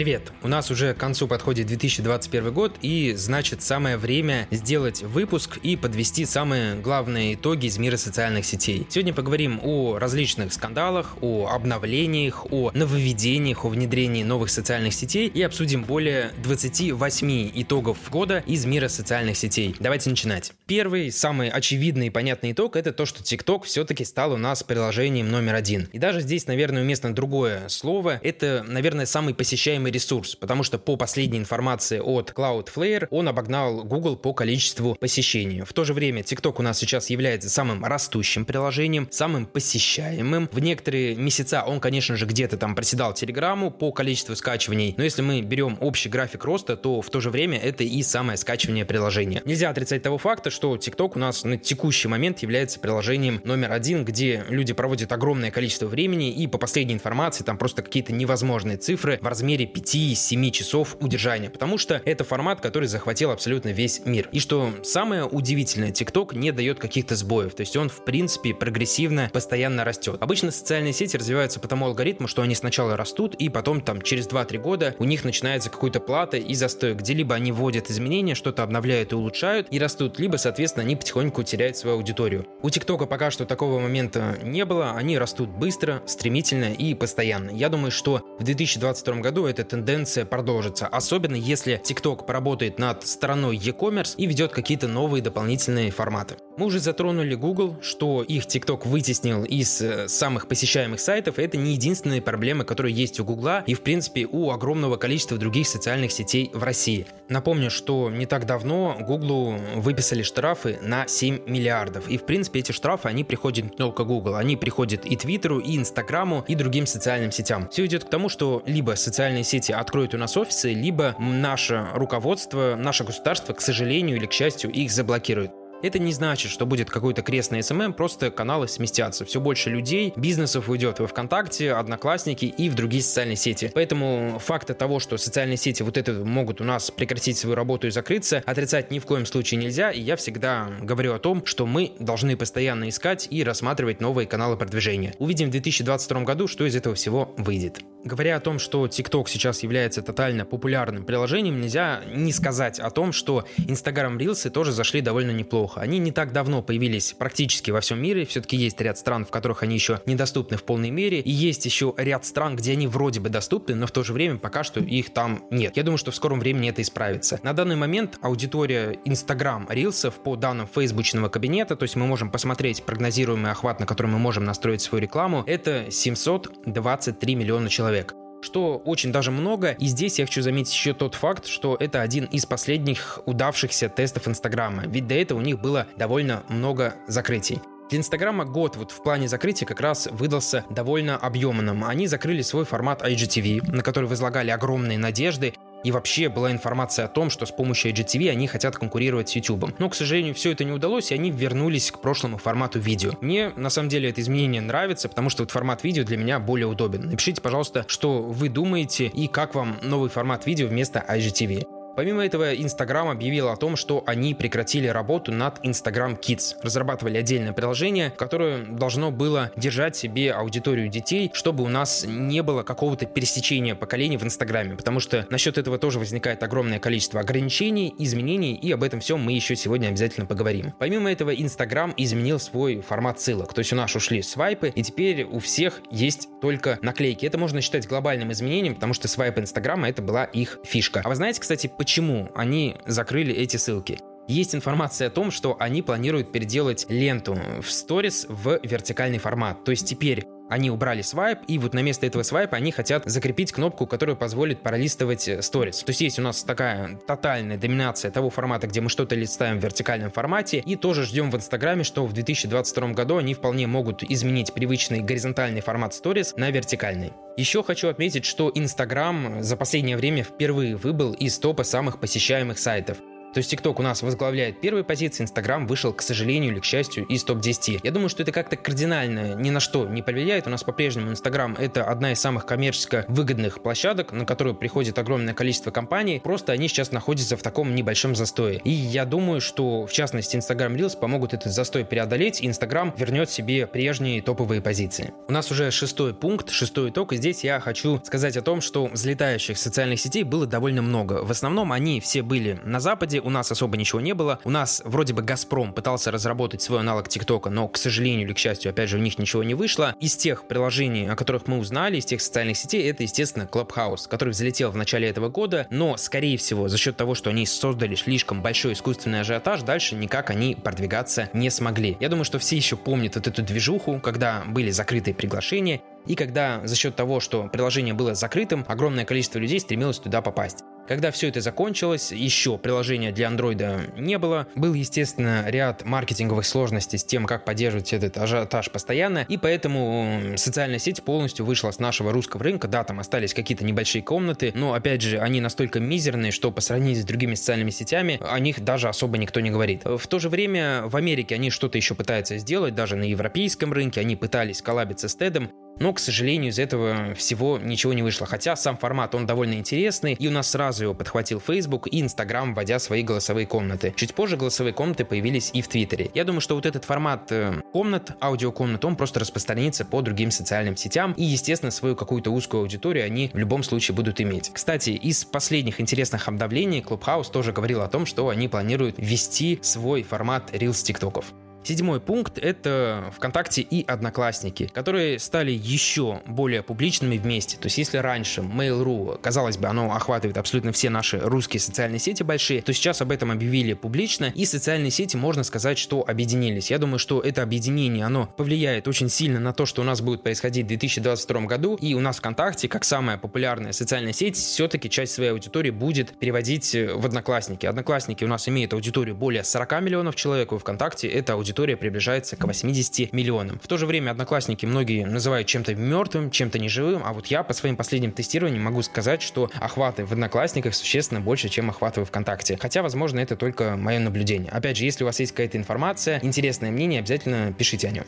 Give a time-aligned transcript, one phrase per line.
[0.00, 0.32] Привет!
[0.42, 5.76] У нас уже к концу подходит 2021 год, и значит самое время сделать выпуск и
[5.76, 8.86] подвести самые главные итоги из мира социальных сетей.
[8.88, 15.42] Сегодня поговорим о различных скандалах, о обновлениях, о нововведениях, о внедрении новых социальных сетей и
[15.42, 19.76] обсудим более 28 итогов года из мира социальных сетей.
[19.80, 20.54] Давайте начинать.
[20.64, 25.30] Первый, самый очевидный и понятный итог это то, что TikTok все-таки стал у нас приложением
[25.30, 25.90] номер один.
[25.92, 28.18] И даже здесь, наверное, уместно другое слово.
[28.22, 33.84] Это, наверное, самый посещаемый управляемый ресурс, потому что по последней информации от Cloudflare он обогнал
[33.84, 35.62] Google по количеству посещений.
[35.62, 40.48] В то же время TikTok у нас сейчас является самым растущим приложением, самым посещаемым.
[40.52, 45.22] В некоторые месяца он, конечно же, где-то там проседал Телеграму по количеству скачиваний, но если
[45.22, 49.42] мы берем общий график роста, то в то же время это и самое скачивание приложения.
[49.44, 54.04] Нельзя отрицать того факта, что TikTok у нас на текущий момент является приложением номер один,
[54.04, 59.18] где люди проводят огромное количество времени и по последней информации там просто какие-то невозможные цифры
[59.20, 64.28] в размере 5-7 часов удержания, потому что это формат, который захватил абсолютно весь мир.
[64.32, 69.30] И что самое удивительное, TikTok не дает каких-то сбоев, то есть он в принципе прогрессивно
[69.32, 70.16] постоянно растет.
[70.20, 74.28] Обычно социальные сети развиваются по тому алгоритму, что они сначала растут, и потом там через
[74.28, 78.62] 2-3 года у них начинается какой-то плата и застой, где либо они вводят изменения, что-то
[78.62, 82.46] обновляют и улучшают, и растут, либо, соответственно, они потихоньку теряют свою аудиторию.
[82.62, 87.50] У ТикТока пока что такого момента не было, они растут быстро, стремительно и постоянно.
[87.50, 93.06] Я думаю, что в 2022 году это эта тенденция продолжится, особенно если TikTok поработает над
[93.06, 96.36] стороной e-commerce и ведет какие-то новые дополнительные форматы.
[96.56, 101.72] Мы уже затронули Google, что их TikTok вытеснил из э, самых посещаемых сайтов, это не
[101.72, 106.50] единственные проблемы, которые есть у Google и, в принципе, у огромного количества других социальных сетей
[106.52, 107.06] в России.
[107.28, 112.72] Напомню, что не так давно Google выписали штрафы на 7 миллиардов, и, в принципе, эти
[112.72, 117.30] штрафы, они приходят не только Google, они приходят и Твиттеру, и Инстаграму, и другим социальным
[117.30, 117.68] сетям.
[117.70, 122.76] Все идет к тому, что либо социальные сети откроют у нас офисы, либо наше руководство,
[122.76, 125.59] наше государство, к сожалению или к счастью, их заблокирует.
[125.82, 129.24] Это не значит, что будет какой-то крест на СММ, просто каналы сместятся.
[129.24, 133.70] Все больше людей, бизнесов уйдет во ВКонтакте, Одноклассники и в другие социальные сети.
[133.74, 137.90] Поэтому факта того, что социальные сети вот это могут у нас прекратить свою работу и
[137.90, 139.90] закрыться, отрицать ни в коем случае нельзя.
[139.90, 144.58] И я всегда говорю о том, что мы должны постоянно искать и рассматривать новые каналы
[144.58, 145.14] продвижения.
[145.18, 147.80] Увидим в 2022 году, что из этого всего выйдет.
[148.04, 153.12] Говоря о том, что TikTok сейчас является тотально популярным приложением, нельзя не сказать о том,
[153.12, 155.69] что Instagram Reels тоже зашли довольно неплохо.
[155.76, 159.62] Они не так давно появились практически во всем мире, все-таки есть ряд стран, в которых
[159.62, 163.28] они еще недоступны в полной мере, и есть еще ряд стран, где они вроде бы
[163.28, 165.76] доступны, но в то же время пока что их там нет.
[165.76, 167.40] Я думаю, что в скором времени это исправится.
[167.42, 172.84] На данный момент аудитория Instagram Reels по данным фейсбучного кабинета, то есть мы можем посмотреть
[172.84, 179.12] прогнозируемый охват, на который мы можем настроить свою рекламу, это 723 миллиона человек что очень
[179.12, 179.72] даже много.
[179.72, 184.28] И здесь я хочу заметить еще тот факт, что это один из последних удавшихся тестов
[184.28, 184.84] Инстаграма.
[184.86, 187.60] Ведь до этого у них было довольно много закрытий.
[187.90, 191.82] Для Инстаграма год вот в плане закрытия как раз выдался довольно объемным.
[191.82, 195.54] Они закрыли свой формат IGTV, на который возлагали огромные надежды,
[195.84, 199.74] и вообще была информация о том, что с помощью IGTV они хотят конкурировать с YouTube.
[199.78, 203.12] Но, к сожалению, все это не удалось, и они вернулись к прошлому формату видео.
[203.20, 206.66] Мне, на самом деле, это изменение нравится, потому что вот формат видео для меня более
[206.66, 207.10] удобен.
[207.10, 211.79] Напишите, пожалуйста, что вы думаете и как вам новый формат видео вместо IGTV.
[211.96, 216.56] Помимо этого, Instagram объявил о том, что они прекратили работу над Instagram Kids.
[216.62, 222.62] Разрабатывали отдельное приложение, которое должно было держать себе аудиторию детей, чтобы у нас не было
[222.62, 228.54] какого-то пересечения поколений в Инстаграме, потому что насчет этого тоже возникает огромное количество ограничений, изменений,
[228.54, 230.72] и об этом всем мы еще сегодня обязательно поговорим.
[230.78, 235.24] Помимо этого, Instagram изменил свой формат ссылок, то есть у нас ушли свайпы, и теперь
[235.24, 237.26] у всех есть только наклейки.
[237.26, 241.02] Это можно считать глобальным изменением, потому что свайп Инстаграма это была их фишка.
[241.04, 243.98] А вы знаете, кстати, почему они закрыли эти ссылки?
[244.28, 249.64] Есть информация о том, что они планируют переделать ленту в сторис в вертикальный формат.
[249.64, 253.52] То есть теперь они убрали свайп, и вот на место этого свайпа они хотят закрепить
[253.52, 255.82] кнопку, которая позволит пролистывать сторис.
[255.82, 259.62] То есть есть у нас такая тотальная доминация того формата, где мы что-то листаем в
[259.62, 264.52] вертикальном формате, и тоже ждем в Инстаграме, что в 2022 году они вполне могут изменить
[264.52, 267.12] привычный горизонтальный формат сторис на вертикальный.
[267.36, 272.98] Еще хочу отметить, что Инстаграм за последнее время впервые выбыл из топа самых посещаемых сайтов.
[273.32, 277.06] То есть TikTok у нас возглавляет первые позиции, Instagram вышел, к сожалению или к счастью,
[277.06, 277.80] из топ-10.
[277.82, 280.46] Я думаю, что это как-то кардинально ни на что не повлияет.
[280.46, 285.34] У нас по-прежнему Instagram это одна из самых коммерчески выгодных площадок, на которую приходит огромное
[285.34, 286.20] количество компаний.
[286.22, 288.60] Просто они сейчас находятся в таком небольшом застое.
[288.64, 293.30] И я думаю, что в частности Instagram Reels помогут этот застой преодолеть, и Instagram вернет
[293.30, 295.12] себе прежние топовые позиции.
[295.28, 298.86] У нас уже шестой пункт, шестой итог, и здесь я хочу сказать о том, что
[298.86, 301.24] взлетающих социальных сетей было довольно много.
[301.24, 304.38] В основном они все были на Западе, у нас особо ничего не было.
[304.44, 308.38] У нас вроде бы Газпром пытался разработать свой аналог ТикТока, но, к сожалению или к
[308.38, 309.94] счастью, опять же, у них ничего не вышло.
[310.00, 314.30] Из тех приложений, о которых мы узнали, из тех социальных сетей, это, естественно, Clubhouse, который
[314.30, 318.42] взлетел в начале этого года, но, скорее всего, за счет того, что они создали слишком
[318.42, 321.96] большой искусственный ажиотаж, дальше никак они продвигаться не смогли.
[322.00, 326.60] Я думаю, что все еще помнят вот эту движуху, когда были закрытые приглашения, и когда
[326.64, 330.64] за счет того, что приложение было закрытым, огромное количество людей стремилось туда попасть.
[330.90, 334.48] Когда все это закончилось, еще приложения для андроида не было.
[334.56, 340.80] Был, естественно, ряд маркетинговых сложностей с тем, как поддерживать этот ажиотаж постоянно, и поэтому социальная
[340.80, 342.66] сеть полностью вышла с нашего русского рынка.
[342.66, 347.02] Да, там остались какие-то небольшие комнаты, но, опять же, они настолько мизерные, что по сравнению
[347.02, 349.82] с другими социальными сетями о них даже особо никто не говорит.
[349.84, 354.00] В то же время в Америке они что-то еще пытаются сделать, даже на европейском рынке
[354.00, 358.26] они пытались коллабиться с Тедом, но, к сожалению, из этого всего ничего не вышло.
[358.26, 362.54] Хотя сам формат, он довольно интересный, и у нас сразу его подхватил Facebook и Instagram,
[362.54, 363.92] вводя свои голосовые комнаты.
[363.96, 366.10] Чуть позже голосовые комнаты появились и в Твиттере.
[366.14, 370.76] Я думаю, что вот этот формат э, комнат, аудиокомнат, он просто распространится по другим социальным
[370.76, 374.50] сетям, и, естественно, свою какую-то узкую аудиторию они в любом случае будут иметь.
[374.52, 380.02] Кстати, из последних интересных обновлений Clubhouse тоже говорил о том, что они планируют ввести свой
[380.02, 381.32] формат Reels ТикТоков.
[381.62, 387.58] Седьмой пункт— это ВКонтакте и Одноклассники, которые стали еще более публичными вместе.
[387.58, 392.22] То есть если раньше Mail.ru, казалось бы, оно охватывает абсолютно все наши русские социальные сети
[392.22, 396.70] большие, то сейчас об этом объявили публично, и социальные сети, можно сказать, что объединились.
[396.70, 400.22] Я думаю, что это объединение, оно повлияет очень сильно на то, что у нас будет
[400.22, 405.12] происходить в 2022 году, и у нас ВКонтакте, как самая популярная социальная сеть, все-таки часть
[405.12, 407.66] своей аудитории будет переводить в Одноклассники.
[407.66, 412.36] Одноклассники у нас имеют аудиторию более 40 миллионов человек, у ВКонтакте это аудитория аудитория приближается
[412.36, 413.58] к 80 миллионам.
[413.58, 417.52] В то же время одноклассники многие называют чем-то мертвым, чем-то неживым, а вот я по
[417.52, 422.56] своим последним тестированиям могу сказать, что охваты в одноклассниках существенно больше, чем охваты в ВКонтакте.
[422.56, 424.50] Хотя, возможно, это только мое наблюдение.
[424.52, 428.04] Опять же, если у вас есть какая-то информация, интересное мнение, обязательно пишите о нем.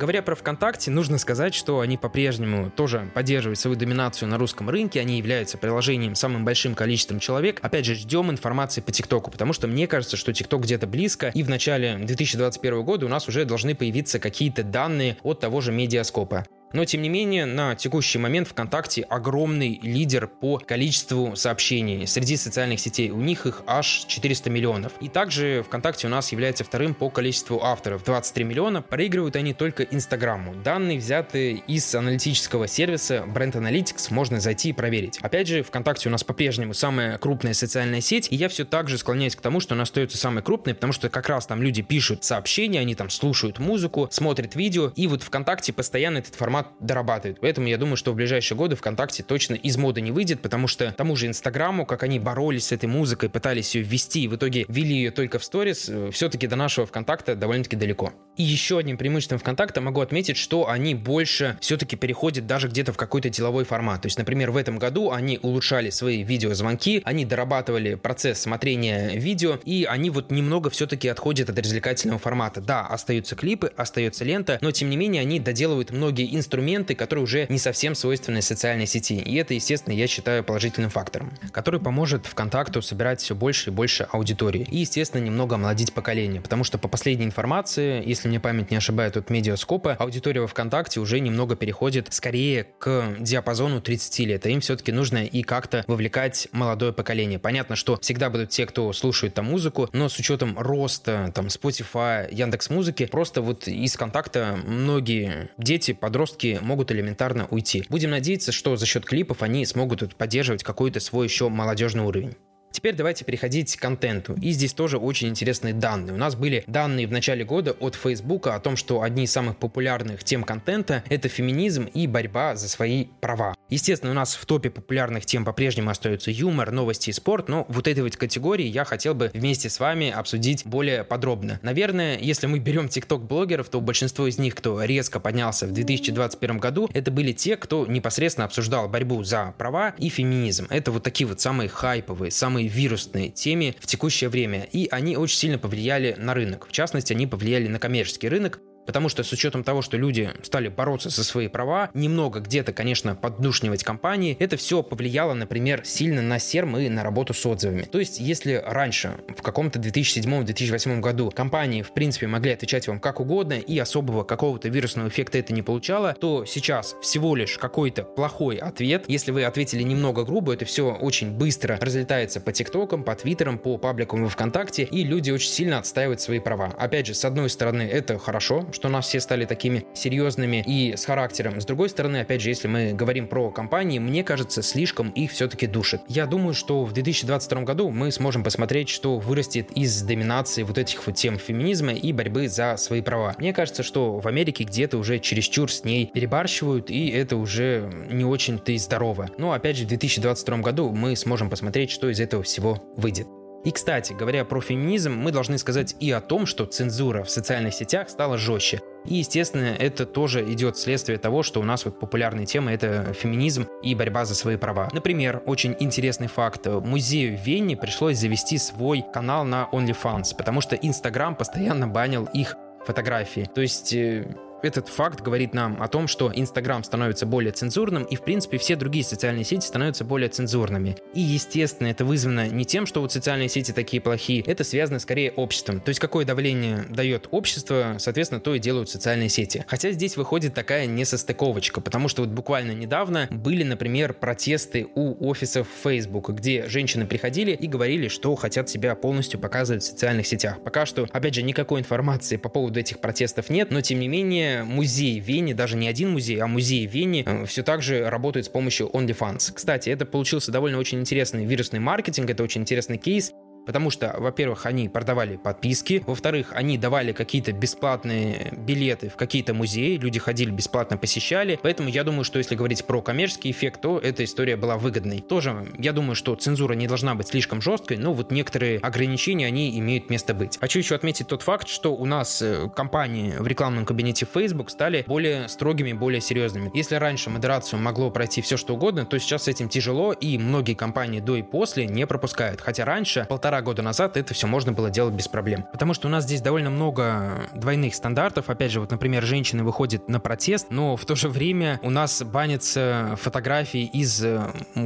[0.00, 4.98] Говоря про ВКонтакте, нужно сказать, что они по-прежнему тоже поддерживают свою доминацию на русском рынке,
[4.98, 7.58] они являются приложением с самым большим количеством человек.
[7.60, 11.42] Опять же, ждем информации по ТикТоку, потому что мне кажется, что ТикТок где-то близко, и
[11.42, 16.46] в начале 2021 года у нас уже должны появиться какие-то данные от того же Медиаскопа.
[16.72, 22.80] Но, тем не менее, на текущий момент ВКонтакте огромный лидер по количеству сообщений среди социальных
[22.80, 23.10] сетей.
[23.10, 24.92] У них их аж 400 миллионов.
[25.00, 28.04] И также ВКонтакте у нас является вторым по количеству авторов.
[28.04, 28.82] 23 миллиона.
[28.82, 30.54] Проигрывают они только Инстаграму.
[30.54, 34.12] Данные взяты из аналитического сервиса Brand Analytics.
[34.14, 35.18] Можно зайти и проверить.
[35.22, 38.28] Опять же, ВКонтакте у нас по-прежнему самая крупная социальная сеть.
[38.30, 41.08] И я все так же склоняюсь к тому, что она остается самой крупной, потому что
[41.08, 44.92] как раз там люди пишут сообщения, они там слушают музыку, смотрят видео.
[44.94, 47.40] И вот ВКонтакте постоянно этот формат формат дорабатывает.
[47.40, 50.92] Поэтому я думаю, что в ближайшие годы ВКонтакте точно из моды не выйдет, потому что
[50.92, 54.64] тому же Инстаграму, как они боролись с этой музыкой, пытались ее ввести и в итоге
[54.68, 58.12] ввели ее только в сторис, э, все-таки до нашего ВКонтакта довольно-таки далеко.
[58.36, 62.96] И еще одним преимуществом ВКонтакта могу отметить, что они больше все-таки переходят даже где-то в
[62.96, 64.02] какой-то деловой формат.
[64.02, 69.58] То есть, например, в этом году они улучшали свои видеозвонки, они дорабатывали процесс смотрения видео,
[69.64, 72.60] и они вот немного все-таки отходят от развлекательного формата.
[72.60, 77.22] Да, остаются клипы, остается лента, но тем не менее они доделывают многие инструменты инструменты, которые
[77.22, 79.14] уже не совсем свойственны социальной сети.
[79.20, 84.08] И это, естественно, я считаю положительным фактором, который поможет ВКонтакту собирать все больше и больше
[84.10, 84.66] аудитории.
[84.68, 89.16] И, естественно, немного омолодить поколение, потому что по последней информации, если мне память не ошибает
[89.16, 94.44] от медиаскопа, аудитория во ВКонтакте уже немного переходит скорее к диапазону 30 лет.
[94.44, 97.38] А им все-таки нужно и как-то вовлекать молодое поколение.
[97.38, 102.26] Понятно, что всегда будут те, кто слушает там музыку, но с учетом роста там Spotify,
[102.34, 107.84] Яндекс Музыки, просто вот из контакта многие дети, подростки подростки могут элементарно уйти.
[107.88, 112.34] Будем надеяться, что за счет клипов они смогут поддерживать какой-то свой еще молодежный уровень.
[112.70, 114.34] Теперь давайте переходить к контенту.
[114.40, 116.14] И здесь тоже очень интересные данные.
[116.14, 119.56] У нас были данные в начале года от Facebook о том, что одни из самых
[119.56, 123.54] популярных тем контента— это феминизм и борьба за свои права.
[123.68, 127.86] Естественно, у нас в топе популярных тем по-прежнему остаются юмор, новости и спорт, но вот
[127.86, 131.60] этой вот категории я хотел бы вместе с вами обсудить более подробно.
[131.62, 136.88] Наверное, если мы берем тикток-блогеров, то большинство из них, кто резко поднялся в 2021 году,
[136.92, 140.66] это были те, кто непосредственно обсуждал борьбу за права и феминизм.
[140.70, 145.16] Это вот такие вот самые хайповые, самые самой вирусной теме в текущее время, и они
[145.16, 146.66] очень сильно повлияли на рынок.
[146.68, 150.68] В частности, они повлияли на коммерческий рынок, Потому что с учетом того, что люди стали
[150.68, 156.38] бороться за свои права, немного где-то, конечно, поддушнивать компании, это все повлияло, например, сильно на
[156.38, 157.82] серм и на работу с отзывами.
[157.82, 163.20] То есть, если раньше, в каком-то 2007-2008 году, компании, в принципе, могли отвечать вам как
[163.20, 168.56] угодно и особого какого-то вирусного эффекта это не получало, то сейчас всего лишь какой-то плохой
[168.56, 169.04] ответ.
[169.08, 173.78] Если вы ответили немного грубо, это все очень быстро разлетается по ТикТокам, по Твиттерам, по
[173.78, 176.74] пабликам во ВКонтакте, и люди очень сильно отстаивают свои права.
[176.78, 181.04] Опять же, с одной стороны, это хорошо, что нас все стали такими серьезными и с
[181.04, 181.60] характером.
[181.60, 185.66] С другой стороны, опять же, если мы говорим про компании, мне кажется, слишком их все-таки
[185.66, 186.02] душит.
[186.08, 191.06] Я думаю, что в 2022 году мы сможем посмотреть, что вырастет из доминации вот этих
[191.06, 193.34] вот тем феминизма и борьбы за свои права.
[193.38, 198.24] Мне кажется, что в Америке где-то уже чересчур с ней перебарщивают, и это уже не
[198.24, 199.30] очень-то и здорово.
[199.38, 203.26] Но опять же, в 2022 году мы сможем посмотреть, что из этого всего выйдет.
[203.64, 207.74] И, кстати, говоря про феминизм, мы должны сказать и о том, что цензура в социальных
[207.74, 208.80] сетях стала жестче.
[209.04, 213.66] И, естественно, это тоже идет следствие того, что у нас вот популярные темы— это феминизм
[213.82, 214.88] и борьба за свои права.
[214.92, 216.66] Например, очень интересный факт.
[216.66, 222.56] Музею в Вене пришлось завести свой канал на OnlyFans, потому что Инстаграм постоянно банил их
[222.86, 223.48] фотографии.
[223.54, 228.16] То есть э, этот факт говорит нам о том, что Инстаграм становится более цензурным, и,
[228.16, 230.96] в принципе, все другие социальные сети становятся более цензурными.
[231.14, 235.32] И, естественно, это вызвано не тем, что вот социальные сети такие плохие, это связано скорее
[235.32, 235.80] обществом.
[235.80, 239.64] То есть, какое давление дает общество, соответственно, то и делают социальные сети.
[239.66, 245.68] Хотя здесь выходит такая несостыковочка, потому что вот буквально недавно были, например, протесты у офисов
[245.82, 250.62] Facebook, где женщины приходили и говорили, что хотят себя полностью показывать в социальных сетях.
[250.62, 254.49] Пока что, опять же, никакой информации по поводу этих протестов нет, но, тем не менее,
[254.64, 258.48] музей Вене, даже не один музей, а музей Вене э, все так же работает с
[258.48, 259.52] помощью OnlyFans.
[259.54, 263.32] Кстати, это получился довольно очень интересный вирусный маркетинг, это очень интересный кейс,
[263.70, 269.94] Потому что, во-первых, они продавали подписки, во-вторых, они давали какие-то бесплатные билеты в какие-то музеи,
[269.94, 274.24] люди ходили бесплатно посещали, поэтому я думаю, что если говорить про коммерческий эффект, то эта
[274.24, 275.20] история была выгодной.
[275.20, 279.78] Тоже, я думаю, что цензура не должна быть слишком жесткой, но вот некоторые ограничения, они
[279.78, 280.58] имеют место быть.
[280.58, 285.04] Хочу еще отметить тот факт, что у нас э, компании в рекламном кабинете Facebook стали
[285.06, 286.72] более строгими, более серьезными.
[286.74, 290.74] Если раньше модерацию могло пройти все что угодно, то сейчас с этим тяжело, и многие
[290.74, 292.60] компании до и после не пропускают.
[292.60, 295.64] Хотя раньше полтора полтора года назад это все можно было делать без проблем.
[295.72, 298.50] Потому что у нас здесь довольно много двойных стандартов.
[298.50, 302.22] Опять же, вот, например, женщины выходят на протест, но в то же время у нас
[302.22, 304.24] банятся фотографии из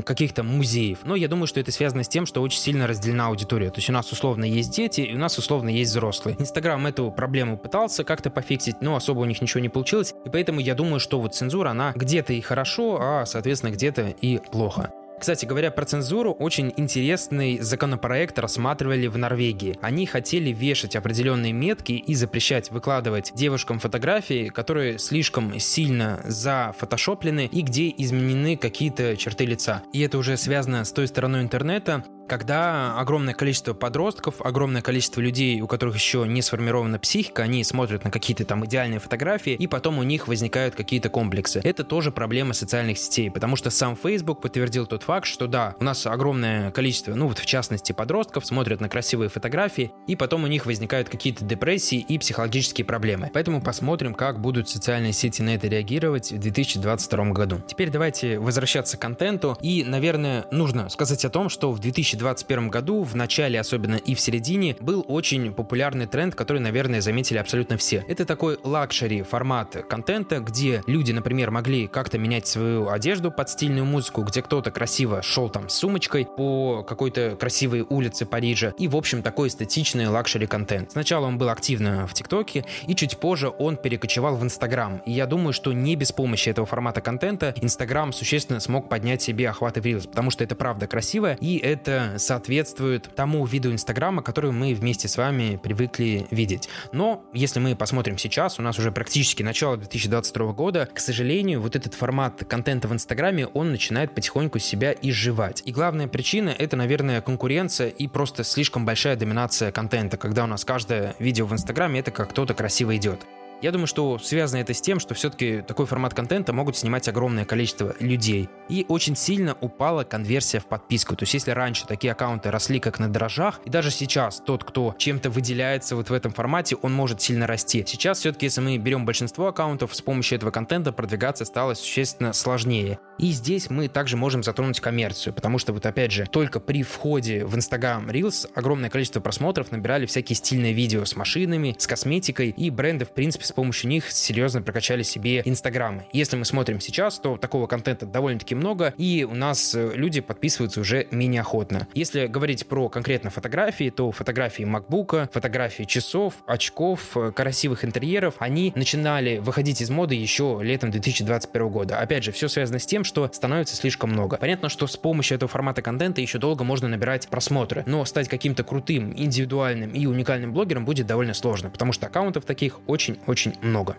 [0.04, 0.98] каких-то музеев.
[1.04, 3.70] Но я думаю, что это связано с тем, что очень сильно разделена аудитория.
[3.70, 6.36] То есть у нас условно есть дети, и у нас условно есть взрослые.
[6.38, 10.14] Инстаграм эту проблему пытался как-то пофиксить, но особо у них ничего не получилось.
[10.24, 14.38] И поэтому я думаю, что вот цензура, она где-то и хорошо, а, соответственно, где-то и
[14.38, 14.90] плохо.
[15.18, 19.78] Кстати говоря, про цензуру очень интересный законопроект рассматривали в Норвегии.
[19.80, 27.62] Они хотели вешать определенные метки и запрещать выкладывать девушкам фотографии, которые слишком сильно зафотошоплены и
[27.62, 29.82] где изменены какие-то черты лица.
[29.92, 35.60] И это уже связано с той стороной интернета, когда огромное количество подростков, огромное количество людей,
[35.60, 39.98] у которых еще не сформирована психика, они смотрят на какие-то там идеальные фотографии, и потом
[39.98, 41.60] у них возникают какие-то комплексы.
[41.62, 45.84] Это тоже проблема социальных сетей, потому что сам Facebook подтвердил тот факт, что да, у
[45.84, 50.46] нас огромное количество, ну вот в частности подростков, смотрят на красивые фотографии, и потом у
[50.46, 53.30] них возникают какие-то депрессии и психологические проблемы.
[53.32, 57.60] Поэтому посмотрим, как будут социальные сети на это реагировать в 2022 году.
[57.66, 62.70] Теперь давайте возвращаться к контенту, и, наверное, нужно сказать о том, что в 2000 2021
[62.70, 67.76] году, в начале особенно и в середине, был очень популярный тренд, который, наверное, заметили абсолютно
[67.76, 68.04] все.
[68.08, 73.84] Это такой лакшери формат контента, где люди, например, могли как-то менять свою одежду под стильную
[73.84, 78.72] музыку, где кто-то красиво шел там с сумочкой по какой-то красивой улице Парижа.
[78.78, 80.92] И, в общем, такой эстетичный лакшери контент.
[80.92, 85.02] Сначала он был активно в ТикТоке, и чуть позже он перекочевал в Инстаграм.
[85.06, 89.48] И я думаю, что не без помощи этого формата контента Инстаграм существенно смог поднять себе
[89.48, 94.52] охваты в Reels, потому что это правда красиво, и это соответствует тому виду Инстаграма, который
[94.52, 96.68] мы вместе с вами привыкли видеть.
[96.92, 101.76] Но если мы посмотрим сейчас, у нас уже практически начало 2022 года, к сожалению, вот
[101.76, 105.62] этот формат контента в Инстаграме, он начинает потихоньку себя изживать.
[105.64, 110.64] И главная причина— это, наверное, конкуренция и просто слишком большая доминация контента, когда у нас
[110.64, 113.20] каждое видео в Инстаграме— это как кто-то красиво идет.
[113.62, 117.44] Я думаю, что связано это с тем, что все-таки такой формат контента могут снимать огромное
[117.44, 118.48] количество людей.
[118.68, 121.16] И очень сильно упала конверсия в подписку.
[121.16, 124.94] То есть если раньше такие аккаунты росли как на дрожжах, и даже сейчас тот, кто
[124.98, 127.84] чем-то выделяется вот в этом формате, он может сильно расти.
[127.86, 132.98] Сейчас все-таки, если мы берем большинство аккаунтов, с помощью этого контента продвигаться стало существенно сложнее.
[133.18, 137.44] И здесь мы также можем затронуть коммерцию, потому что вот опять же, только при входе
[137.44, 142.70] в Instagram Reels огромное количество просмотров набирали всякие стильные видео с машинами, с косметикой, и
[142.70, 146.06] бренды, в принципе, с помощью них серьезно прокачали себе Инстаграмы.
[146.12, 150.80] Если мы смотрим сейчас, то такого контента довольно-таки много, и у нас э, люди подписываются
[150.80, 151.86] уже менее охотно.
[151.94, 158.72] Если говорить про конкретно фотографии, то фотографии MacBook, фотографии часов, очков, э, красивых интерьеров, они
[158.74, 161.98] начинали выходить из моды еще летом 2021 года.
[161.98, 164.36] Опять же, все связано с тем, что становится слишком много.
[164.36, 168.64] Понятно, что с помощью этого формата контента еще долго можно набирать просмотры, но стать каким-то
[168.64, 173.96] крутым, индивидуальным и уникальным блогером будет довольно сложно, потому что аккаунтов таких очень-очень много.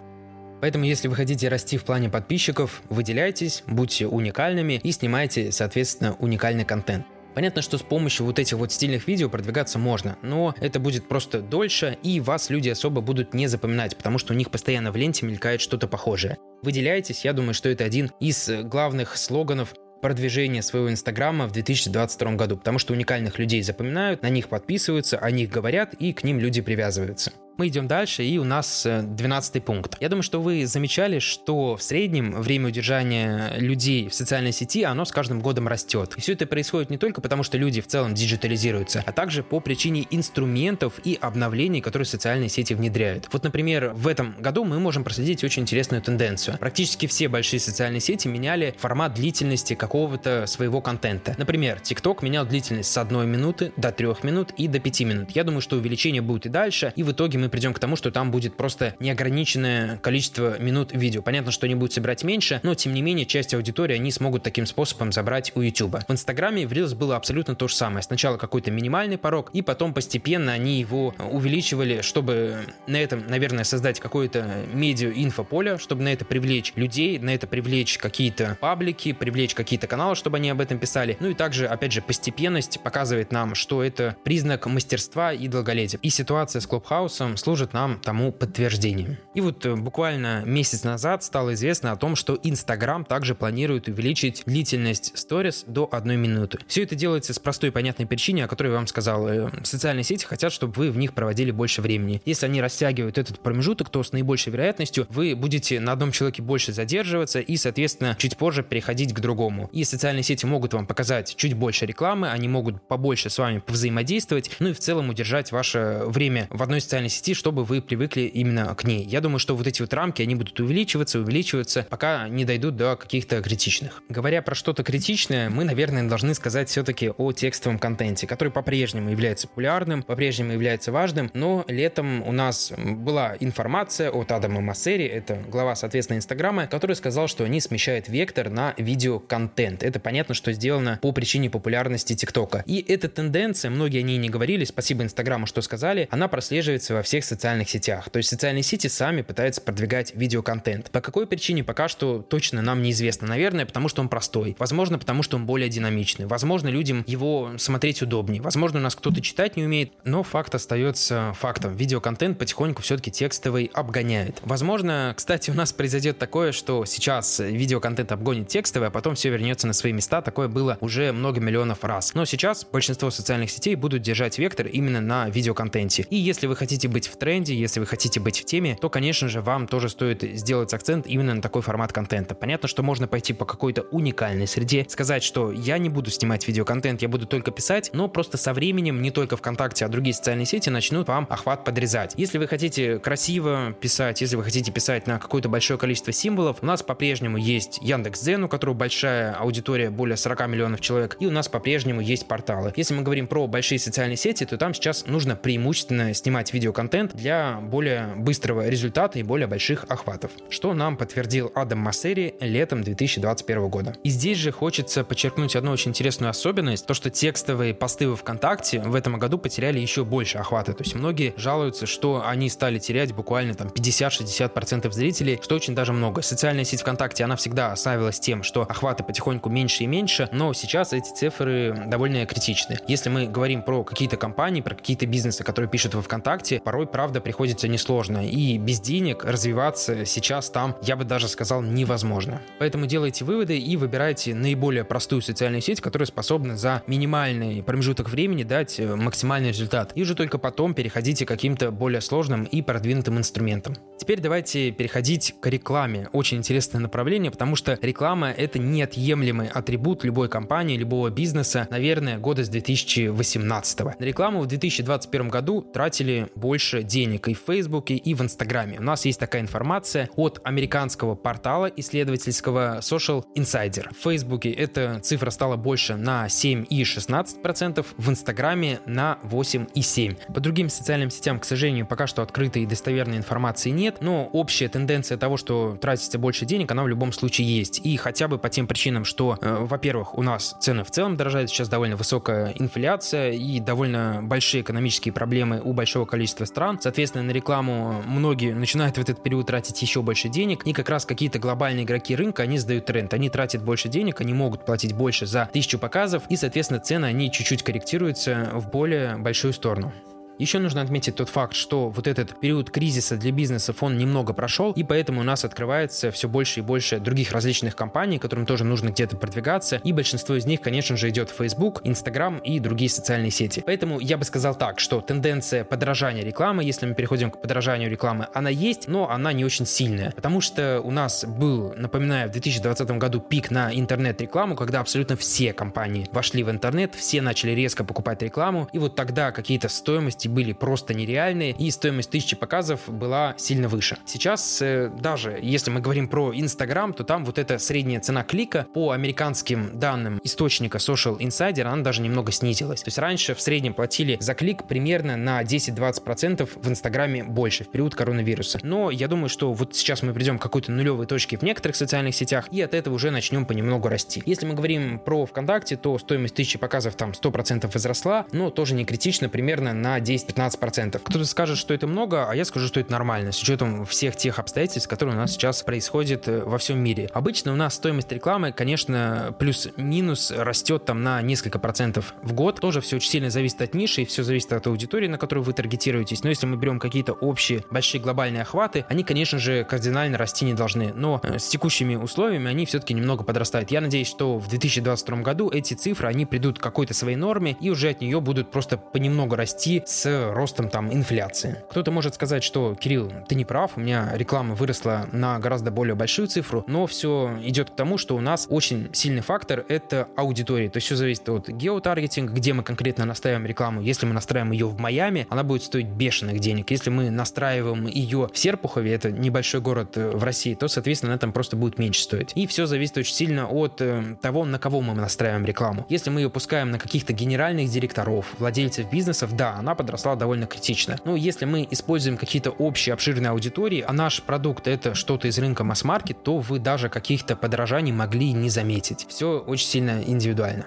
[0.62, 6.65] Поэтому, если вы хотите расти в плане подписчиков, выделяйтесь, будьте уникальными и снимайте, соответственно, уникальный
[6.65, 7.06] контент.
[7.36, 11.42] Понятно, что с помощью вот этих вот стильных видео продвигаться можно, но это будет просто
[11.42, 15.25] дольше, и вас люди особо будут не запоминать, потому что у них постоянно в ленте
[15.25, 16.38] мелькает что-то похожее.
[16.63, 22.56] Выделяйтесь, я думаю, что это один из главных слоганов продвижения своего Инстаграма в 2022 году,
[22.56, 26.62] потому что уникальных людей запоминают, на них подписываются, о них говорят, и к ним люди
[26.62, 27.34] привязываются.
[27.58, 29.96] Мы идем дальше, и у нас 12 э, пункт.
[30.02, 35.06] Я думаю, что вы замечали, что в среднем время удержания людей в социальной сети, оно
[35.06, 36.14] с каждым годом растет.
[36.18, 39.62] И все это происходит не только потому, что люди в целом диджитализируются, а также по
[39.62, 43.30] причине инструментов и обновлений, которые социальные сети внедряют.
[43.32, 46.58] Вот, например, в этом году мы можем проследить очень интересную тенденцию.
[46.58, 51.36] Практически все большие социальные сети меняли формат длительности какого-то своего контента.
[51.38, 55.32] Например, TikTok менял длительность с одной минуты до трех минут и до пяти минут.
[55.32, 57.96] Я думаю, что увеличение будет и дальше, и в итоге мы мы придем к тому,
[57.96, 61.22] что там будет просто неограниченное количество минут видео.
[61.22, 64.66] Понятно, что они будут собирать меньше, но тем не менее часть аудитории они смогут таким
[64.66, 65.98] способом забрать у YouTube.
[66.08, 68.02] В Инстаграме в Reels было абсолютно то же самое.
[68.02, 74.00] Сначала какой-то минимальный порог, и потом постепенно они его увеличивали, чтобы на этом, наверное, создать
[74.00, 80.16] какое-то медиа-инфополе, чтобы на это привлечь людей, на это привлечь какие-то паблики, привлечь какие-то каналы,
[80.16, 81.16] чтобы они об этом писали.
[81.20, 86.00] Ну и также, опять же, постепенность показывает нам, что это признак мастерства и долголетия.
[86.02, 89.18] И ситуация с Клубхаусом служит нам тому подтверждением.
[89.34, 94.44] И вот э, буквально месяц назад стало известно о том, что Инстаграм также планирует увеличить
[94.46, 96.60] длительность сторис до одной минуты.
[96.68, 99.27] Все это делается с простой и понятной причиной, о которой я вам сказал.
[99.27, 102.22] Э, социальные сети хотят, чтобы вы в них проводили больше времени.
[102.25, 106.74] Если они растягивают этот промежуток, то с наибольшей вероятностью вы будете на одном человеке больше
[106.74, 109.70] задерживаться и, соответственно, чуть позже переходить к другому.
[109.72, 114.51] И социальные сети могут вам показать чуть больше рекламы, они могут побольше с вами взаимодействовать,
[114.60, 118.74] ну и в целом удержать ваше время в одной социальной сети чтобы вы привыкли именно
[118.75, 119.03] к ней.
[119.03, 122.96] Я думаю, что вот эти вот рамки, они будут увеличиваться, увеличиваться, пока не дойдут до
[122.96, 124.03] каких-то критичных.
[124.09, 129.48] Говоря про что-то критичное, мы, наверное, должны сказать все-таки о текстовом контенте, который по-прежнему является
[129.48, 135.75] популярным, по-прежнему является важным, но летом у нас была информация от Адама Массери, это глава,
[135.75, 139.83] соответственно, Инстаграма, который сказал, что они смещают вектор на видеоконтент.
[139.83, 142.64] Это понятно, что сделано по причине популярности ТикТока.
[142.66, 147.01] И эта тенденция, многие о ней не говорили, спасибо Инстаграму, что сказали, она прослеживается во
[147.01, 148.10] всех социальных сетях.
[148.10, 150.92] То есть социальные сети сами пытаются продвигать видеоконтент.
[150.92, 153.28] По какой причине пока что точно нам неизвестно.
[153.28, 154.56] Наверное, потому что он простой.
[154.60, 156.25] Возможно, потому что он более динамичный.
[156.25, 158.42] Возможно, людям его смотреть удобнее.
[158.42, 161.75] Возможно, у нас кто-то читать не умеет, но факт остается фактом.
[161.75, 164.40] Видеоконтент потихоньку все-таки текстовый обгоняет.
[164.42, 169.68] Возможно, кстати, у нас произойдет такое, что сейчас видеоконтент обгонит текстовый, а потом все вернется
[169.68, 170.22] на свои места.
[170.22, 172.14] Такое было уже много миллионов раз.
[172.14, 176.06] Но сейчас большинство социальных сетей будут держать вектор именно на видеоконтенте.
[176.10, 179.27] И если вы хотите быть в тренде, если вы хотите быть в теме, то, конечно
[179.27, 182.35] же, вам тоже стоит сделать акцент именно на такой формат контента.
[182.35, 187.01] Понятно, что можно пойти по какой-то уникальной среде, сказать, что я не буду снимать видеоконтент,
[187.01, 190.70] я буду только писать, но просто со временем не только ВКонтакте, а другие социальные сети
[190.70, 192.13] начнут вам охват подрезать.
[192.18, 196.65] Если вы хотите красиво писать, если вы хотите писать на какое-то большое количество символов, у
[196.65, 201.48] нас по-прежнему есть Яндекс.Дзен, у которого большая аудитория, более 40 миллионов человек, и у нас
[201.48, 202.74] по-прежнему есть порталы.
[202.75, 207.60] Если мы говорим про большие социальные сети, то там сейчас нужно преимущественно снимать видеоконтент, для
[207.62, 213.96] более быстрого результата и более больших охватов, что нам подтвердил Адам Массери летом 2021 года.
[214.03, 218.79] И здесь же хочется подчеркнуть одну очень интересную особенность, то что текстовые посты в ВКонтакте
[218.79, 223.14] в этом году потеряли еще больше охвата, то есть многие жалуются, что они стали терять
[223.14, 226.22] буквально там 50-60% зрителей, что очень даже много.
[226.22, 230.94] Социальная сеть ВКонтакте, она всегда славилась тем, что охваты потихоньку меньше и меньше, но сейчас
[230.94, 232.77] эти цифры довольно критичны.
[232.88, 236.88] Если мы говорим про какие-то компании, про какие-то бизнесы, которые пишут во ВКонтакте, порой порой,
[236.88, 238.27] правда, приходится несложно.
[238.27, 242.42] И без денег развиваться сейчас там, я бы даже сказал, невозможно.
[242.59, 248.44] Поэтому делайте выводы и выбирайте наиболее простую социальную сеть, которая способна за минимальный промежуток времени
[248.44, 249.94] дать э, максимальный результат.
[249.96, 253.75] И уже только потом переходите к каким-то более сложным и продвинутым инструментам.
[253.98, 256.09] Теперь давайте переходить к рекламе.
[256.11, 262.44] Очень интересное направление, потому что реклама— это неотъемлемый атрибут любой компании, любого бизнеса, наверное, года
[262.44, 263.94] с 2018 -го.
[263.98, 266.27] На рекламу в 2021 году тратили
[266.66, 268.80] больше денег и в Фейсбуке, и в Инстаграме.
[268.80, 273.94] У нас есть такая информация от американского портала исследовательского Social Insider.
[273.94, 280.34] В Фейсбуке эта цифра стала больше на 7,16%, в Инстаграме на 8,7%.
[280.34, 284.68] По другим социальным сетям, к сожалению, пока что открытой и достоверной информации нет, но общая
[284.68, 287.82] тенденция того, что тратится больше денег, она в любом случае есть.
[287.84, 291.51] И хотя бы по тем причинам, что, э, во-первых, у нас цены в целом дорожают,
[291.51, 296.79] сейчас довольно высокая инфляция и довольно большие экономические проблемы у большого количества стран.
[296.81, 300.65] Соответственно, на рекламу многие начинают в этот период тратить еще больше денег.
[300.65, 303.13] И как раз какие-то глобальные игроки рынка, они сдают тренд.
[303.13, 306.24] Они тратят больше денег, они могут платить больше за тысячу показов.
[306.29, 309.91] И, соответственно, цены, они чуть-чуть корректируются в более большую сторону.
[310.38, 314.74] Еще нужно отметить тот факт, что вот этот период кризиса для бизнесов, он немного прошел,
[314.74, 318.90] и поэтому у нас открывается все больше и больше других различных компаний, которым тоже нужно
[318.90, 323.32] где-то продвигаться, и большинство из них, конечно же, идет в Facebook, Instagram и другие социальные
[323.32, 323.64] сети.
[323.66, 328.28] Поэтому я бы сказал так, что тенденция подорожания рекламы, если мы переходим к подорожанию рекламы,
[328.34, 332.90] она есть, но она не очень сильная, потому что у нас был, напоминаю, в 2020
[332.92, 338.22] году пик на интернет-рекламу, когда абсолютно все компании вошли в интернет, все начали резко покупать
[338.22, 343.35] рекламу, и вот тогда какие-то стоимости стоимости были просто нереальные, и стоимость тысячи показов была
[343.38, 343.98] сильно выше.
[344.05, 348.66] Сейчас э, даже если мы говорим про Инстаграм, то там вот эта средняя цена клика
[348.74, 352.81] по американским данным источника Social Insider, она даже немного снизилась.
[352.81, 357.72] То есть раньше в среднем платили за клик примерно на 10-20% в Инстаграме больше в
[357.72, 358.59] период коронавируса.
[358.64, 362.16] Но я думаю, что вот сейчас мы придем к какой-то нулевой точке в некоторых социальных
[362.16, 364.24] сетях, и от этого уже начнем понемногу расти.
[364.25, 368.85] Если мы говорим про ВКонтакте, то стоимость тысячи показов там 100% возросла, но тоже не
[368.85, 371.00] критично, примерно на 10 10-15%.
[371.04, 374.40] Кто-то скажет, что это много, а я скажу, что это нормально, с учетом всех тех
[374.40, 377.10] обстоятельств, которые у нас сейчас происходят э, во всем мире.
[377.14, 382.60] Обычно у нас стоимость рекламы, конечно, плюс-минус растет там на несколько процентов в год.
[382.60, 385.54] Тоже все очень сильно зависит от ниши, и все зависит от аудитории, на которую вы
[385.54, 386.24] таргетируетесь.
[386.24, 390.54] Но если мы берем какие-то общие, большие глобальные охваты, они, конечно же, кардинально расти не
[390.54, 390.94] должны.
[390.94, 393.72] Но э, с текущими условиями они все-таки немного подрастают.
[393.72, 397.70] Я надеюсь, что в 2022 году эти цифры, они придут к какой-то своей норме, и
[397.70, 401.63] уже от нее будут просто понемногу расти с ростом там инфляции.
[401.70, 405.96] Кто-то может сказать, что, Кирилл, ты не прав, у меня реклама выросла на гораздо более
[405.96, 410.70] большую цифру, но все идет к тому, что у нас очень сильный фактор— это аудитория.
[410.70, 413.81] То есть все зависит от геотаргетинга, где мы конкретно настраиваем рекламу.
[413.81, 416.72] Если мы настраиваем ее в Майами, она будет стоить бешеных денег.
[416.72, 421.20] Если мы настраиваем ее в Серпухове, это небольшой город э, в России, то, соответственно, она
[421.20, 422.31] там просто будет меньше стоить.
[422.35, 425.85] И все зависит очень сильно от э, того, на кого мы настраиваем рекламу.
[425.89, 430.46] Если мы ее пускаем на каких-то генеральных директоров, владельцев бизнесов, да, она подрастает росла довольно
[430.46, 430.98] критично.
[431.05, 435.64] Но если мы используем какие-то общие обширные аудитории, а наш продукт это что-то из рынка
[435.64, 439.05] масс-маркет, то вы даже каких-то подорожаний могли не заметить.
[439.08, 440.66] Все очень сильно индивидуально.